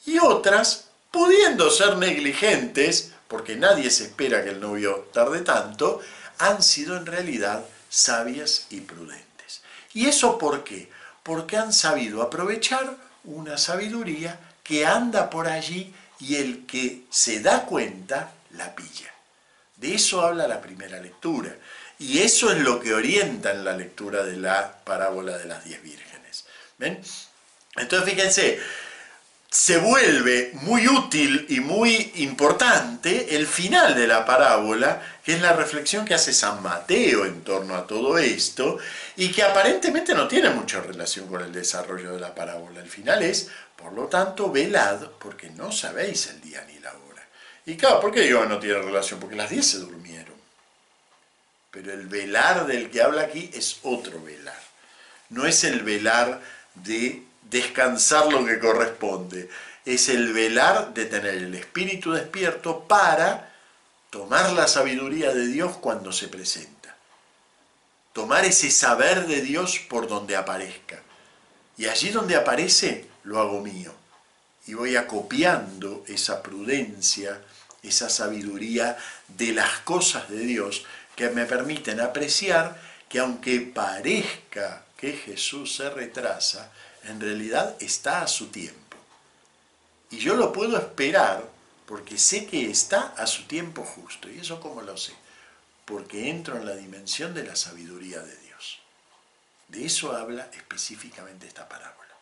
Y 0.04 0.18
otras, 0.18 0.88
pudiendo 1.10 1.70
ser 1.70 1.96
negligentes, 1.96 3.12
porque 3.28 3.56
nadie 3.56 3.90
se 3.90 4.04
espera 4.04 4.42
que 4.42 4.50
el 4.50 4.60
novio 4.60 5.08
tarde 5.12 5.42
tanto, 5.42 6.00
han 6.38 6.62
sido 6.62 6.96
en 6.96 7.06
realidad 7.06 7.64
sabias 7.88 8.66
y 8.70 8.80
prudentes. 8.80 9.62
¿Y 9.92 10.06
eso 10.06 10.38
por 10.38 10.64
qué? 10.64 10.90
Porque 11.22 11.56
han 11.56 11.72
sabido 11.72 12.22
aprovechar 12.22 12.96
una 13.24 13.58
sabiduría 13.58 14.38
que 14.62 14.86
anda 14.86 15.30
por 15.30 15.48
allí 15.48 15.94
y 16.20 16.36
el 16.36 16.66
que 16.66 17.04
se 17.10 17.40
da 17.40 17.66
cuenta 17.66 18.32
la 18.50 18.74
pilla. 18.74 19.12
De 19.76 19.94
eso 19.94 20.22
habla 20.22 20.48
la 20.48 20.60
primera 20.60 20.98
lectura. 21.00 21.54
Y 21.98 22.18
eso 22.18 22.52
es 22.52 22.59
lo 22.59 22.80
que 22.80 22.94
orienta 22.94 23.52
en 23.52 23.64
la 23.64 23.76
lectura 23.76 24.22
de 24.22 24.37
la 24.37 24.85
parábola 24.85 25.38
de 25.38 25.46
las 25.46 25.64
diez 25.64 25.82
vírgenes. 25.82 26.44
¿Ven? 26.78 27.00
Entonces 27.76 28.11
fíjense, 28.11 28.61
se 29.50 29.78
vuelve 29.78 30.50
muy 30.52 30.87
útil 30.87 31.46
y 31.48 31.61
muy 31.61 32.12
importante 32.16 33.37
el 33.37 33.46
final 33.46 33.94
de 33.94 34.06
la 34.06 34.26
parábola, 34.26 35.00
que 35.24 35.35
es 35.35 35.40
la 35.40 35.54
reflexión 35.54 36.04
que 36.04 36.14
hace 36.14 36.35
San 36.35 36.62
Mateo 36.62 37.24
en 37.24 37.42
torno 37.42 37.74
a 37.74 37.87
todo 37.87 38.18
esto, 38.18 38.78
y 39.16 39.30
que 39.32 39.42
aparentemente 39.42 40.14
no 40.14 40.28
tiene 40.28 40.50
mucha 40.50 40.80
relación 40.80 41.26
con 41.28 41.42
el 41.42 41.52
desarrollo 41.52 42.12
de 42.12 42.20
la 42.20 42.35
parábola. 42.35 42.80
El 42.80 42.90
final 42.90 43.22
es, 43.22 43.48
por 43.76 43.94
lo 43.94 44.06
tanto, 44.09 44.50
velad, 44.50 45.09
porque 45.18 45.48
no 45.50 45.72
sabéis 45.72 46.26
el 46.26 46.40
día 46.42 46.62
ni 46.66 46.78
la 46.80 46.90
hora. 46.90 47.26
Y 47.64 47.76
claro, 47.76 48.00
¿por 48.00 48.12
qué 48.12 48.20
digo 48.20 48.44
no 48.44 48.59
tiene 48.59 48.78
relación? 48.80 49.18
Porque 49.20 49.37
las 49.37 49.48
diez 49.48 49.66
se 49.66 49.78
durmieron. 49.78 50.36
Pero 51.76 51.92
el 51.92 52.06
velar 52.06 52.66
del 52.66 52.90
que 52.90 53.02
habla 53.02 53.24
aquí 53.24 53.50
es 53.52 53.80
otro 53.82 54.22
velar. 54.22 54.58
No 55.28 55.44
es 55.44 55.62
el 55.62 55.82
velar 55.82 56.40
de 56.74 57.22
descansar 57.50 58.32
lo 58.32 58.46
que 58.46 58.58
corresponde. 58.58 59.50
Es 59.84 60.08
el 60.08 60.32
velar 60.32 60.94
de 60.94 61.04
tener 61.04 61.34
el 61.34 61.54
espíritu 61.54 62.12
despierto 62.12 62.84
para 62.88 63.52
tomar 64.08 64.54
la 64.54 64.68
sabiduría 64.68 65.34
de 65.34 65.48
Dios 65.48 65.76
cuando 65.76 66.12
se 66.12 66.28
presenta. 66.28 66.96
Tomar 68.14 68.46
ese 68.46 68.70
saber 68.70 69.26
de 69.26 69.42
Dios 69.42 69.78
por 69.90 70.08
donde 70.08 70.34
aparezca. 70.34 71.02
Y 71.76 71.88
allí 71.88 72.08
donde 72.08 72.36
aparece, 72.36 73.04
lo 73.24 73.38
hago 73.38 73.60
mío. 73.60 73.92
Y 74.66 74.72
voy 74.72 74.96
acopiando 74.96 76.04
esa 76.08 76.42
prudencia, 76.42 77.38
esa 77.82 78.08
sabiduría 78.08 78.96
de 79.28 79.52
las 79.52 79.80
cosas 79.80 80.30
de 80.30 80.38
Dios 80.38 80.86
que 81.16 81.31
me 81.31 81.46
permiten 81.46 82.00
apreciar 82.00 82.81
que 83.09 83.18
aunque 83.18 83.61
parezca 83.61 84.85
que 84.96 85.12
Jesús 85.12 85.76
se 85.76 85.90
retrasa, 85.90 86.70
en 87.05 87.20
realidad 87.20 87.76
está 87.81 88.22
a 88.22 88.29
su 88.29 88.48
tiempo. 88.48 88.96
Y 90.11 90.18
yo 90.18 90.35
lo 90.35 90.52
puedo 90.52 90.76
esperar 90.76 91.44
porque 91.87 92.18
sé 92.18 92.46
que 92.46 92.70
está 92.70 93.14
a 93.16 93.26
su 93.26 93.44
tiempo 93.44 93.85
justo. 93.85 94.29
¿Y 94.29 94.40
eso 94.40 94.61
cómo 94.61 94.83
lo 94.83 94.96
sé? 94.96 95.14
Porque 95.85 96.29
entro 96.31 96.57
en 96.57 96.66
la 96.66 96.74
dimensión 96.74 97.33
de 97.33 97.44
la 97.44 97.57
sabiduría 97.57 98.20
de 98.20 98.37
Dios. 98.38 98.81
De 99.68 99.87
eso 99.87 100.16
habla 100.16 100.48
específicamente 100.52 101.46
esta 101.46 101.68
parábola. 101.68 102.14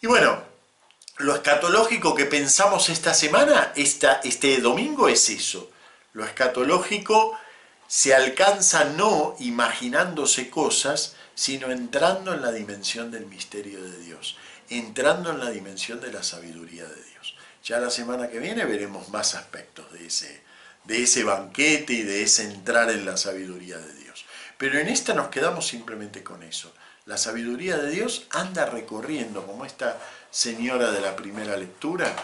Y 0.00 0.06
bueno, 0.06 0.42
lo 1.18 1.34
escatológico 1.34 2.14
que 2.14 2.26
pensamos 2.26 2.88
esta 2.88 3.14
semana, 3.14 3.72
este 3.74 4.60
domingo, 4.60 5.08
es 5.08 5.30
eso. 5.30 5.70
Lo 6.12 6.24
escatológico 6.24 7.38
se 7.86 8.14
alcanza 8.14 8.84
no 8.84 9.36
imaginándose 9.38 10.50
cosas, 10.50 11.14
sino 11.34 11.70
entrando 11.70 12.34
en 12.34 12.42
la 12.42 12.52
dimensión 12.52 13.10
del 13.10 13.26
misterio 13.26 13.82
de 13.82 13.98
Dios, 13.98 14.36
entrando 14.68 15.30
en 15.30 15.38
la 15.38 15.50
dimensión 15.50 16.00
de 16.00 16.12
la 16.12 16.22
sabiduría 16.22 16.84
de 16.84 17.02
Dios. 17.02 17.36
Ya 17.62 17.78
la 17.78 17.90
semana 17.90 18.28
que 18.28 18.38
viene 18.38 18.64
veremos 18.64 19.08
más 19.10 19.34
aspectos 19.34 19.92
de 19.92 20.06
ese, 20.06 20.42
de 20.84 21.02
ese 21.02 21.24
banquete 21.24 21.92
y 21.92 22.02
de 22.02 22.22
ese 22.22 22.44
entrar 22.44 22.90
en 22.90 23.04
la 23.04 23.16
sabiduría 23.16 23.78
de 23.78 23.92
Dios. 23.94 24.24
Pero 24.58 24.78
en 24.78 24.88
esta 24.88 25.14
nos 25.14 25.28
quedamos 25.28 25.66
simplemente 25.66 26.22
con 26.22 26.42
eso. 26.42 26.72
La 27.04 27.18
sabiduría 27.18 27.76
de 27.76 27.90
Dios 27.90 28.26
anda 28.30 28.66
recorriendo, 28.66 29.46
como 29.46 29.64
esta 29.64 29.98
señora 30.30 30.90
de 30.90 31.00
la 31.00 31.14
primera 31.14 31.56
lectura, 31.56 32.14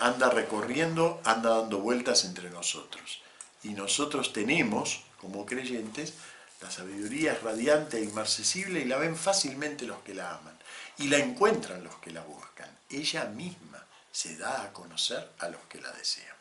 anda 0.00 0.30
recorriendo, 0.30 1.20
anda 1.24 1.50
dando 1.50 1.78
vueltas 1.78 2.24
entre 2.24 2.48
nosotros. 2.48 3.20
Y 3.62 3.70
nosotros 3.70 4.32
tenemos, 4.32 5.02
como 5.20 5.46
creyentes, 5.46 6.14
la 6.60 6.70
sabiduría 6.70 7.32
es 7.32 7.42
radiante 7.42 7.98
e 7.98 8.04
inmarcesible 8.04 8.80
y 8.80 8.84
la 8.84 8.96
ven 8.96 9.16
fácilmente 9.16 9.86
los 9.86 9.98
que 9.98 10.14
la 10.14 10.34
aman. 10.34 10.56
Y 10.98 11.08
la 11.08 11.18
encuentran 11.18 11.84
los 11.84 11.96
que 11.96 12.10
la 12.10 12.22
buscan. 12.22 12.70
Ella 12.90 13.24
misma 13.24 13.84
se 14.10 14.36
da 14.36 14.62
a 14.62 14.72
conocer 14.72 15.28
a 15.38 15.48
los 15.48 15.60
que 15.68 15.80
la 15.80 15.92
desean. 15.92 16.34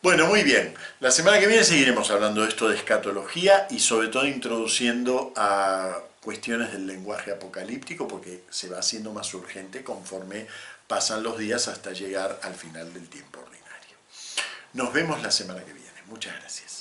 Bueno, 0.00 0.26
muy 0.26 0.44
bien. 0.44 0.74
La 1.00 1.10
semana 1.10 1.40
que 1.40 1.48
viene 1.48 1.64
seguiremos 1.64 2.10
hablando 2.10 2.42
de 2.42 2.48
esto 2.48 2.68
de 2.68 2.76
escatología 2.76 3.66
y 3.68 3.80
sobre 3.80 4.08
todo 4.08 4.26
introduciendo 4.26 5.32
a 5.36 5.98
cuestiones 6.22 6.72
del 6.72 6.86
lenguaje 6.86 7.32
apocalíptico 7.32 8.06
porque 8.06 8.44
se 8.48 8.68
va 8.68 8.78
haciendo 8.78 9.12
más 9.12 9.32
urgente 9.34 9.82
conforme 9.82 10.46
pasan 10.86 11.22
los 11.22 11.36
días 11.36 11.68
hasta 11.68 11.92
llegar 11.92 12.38
al 12.42 12.54
final 12.54 12.92
del 12.94 13.08
tiempo 13.08 13.40
ordinario. 13.40 13.96
Nos 14.72 14.92
vemos 14.92 15.20
la 15.22 15.30
semana 15.30 15.60
que 15.60 15.72
viene. 15.72 15.77
Muchas 16.08 16.34
gracias. 16.40 16.77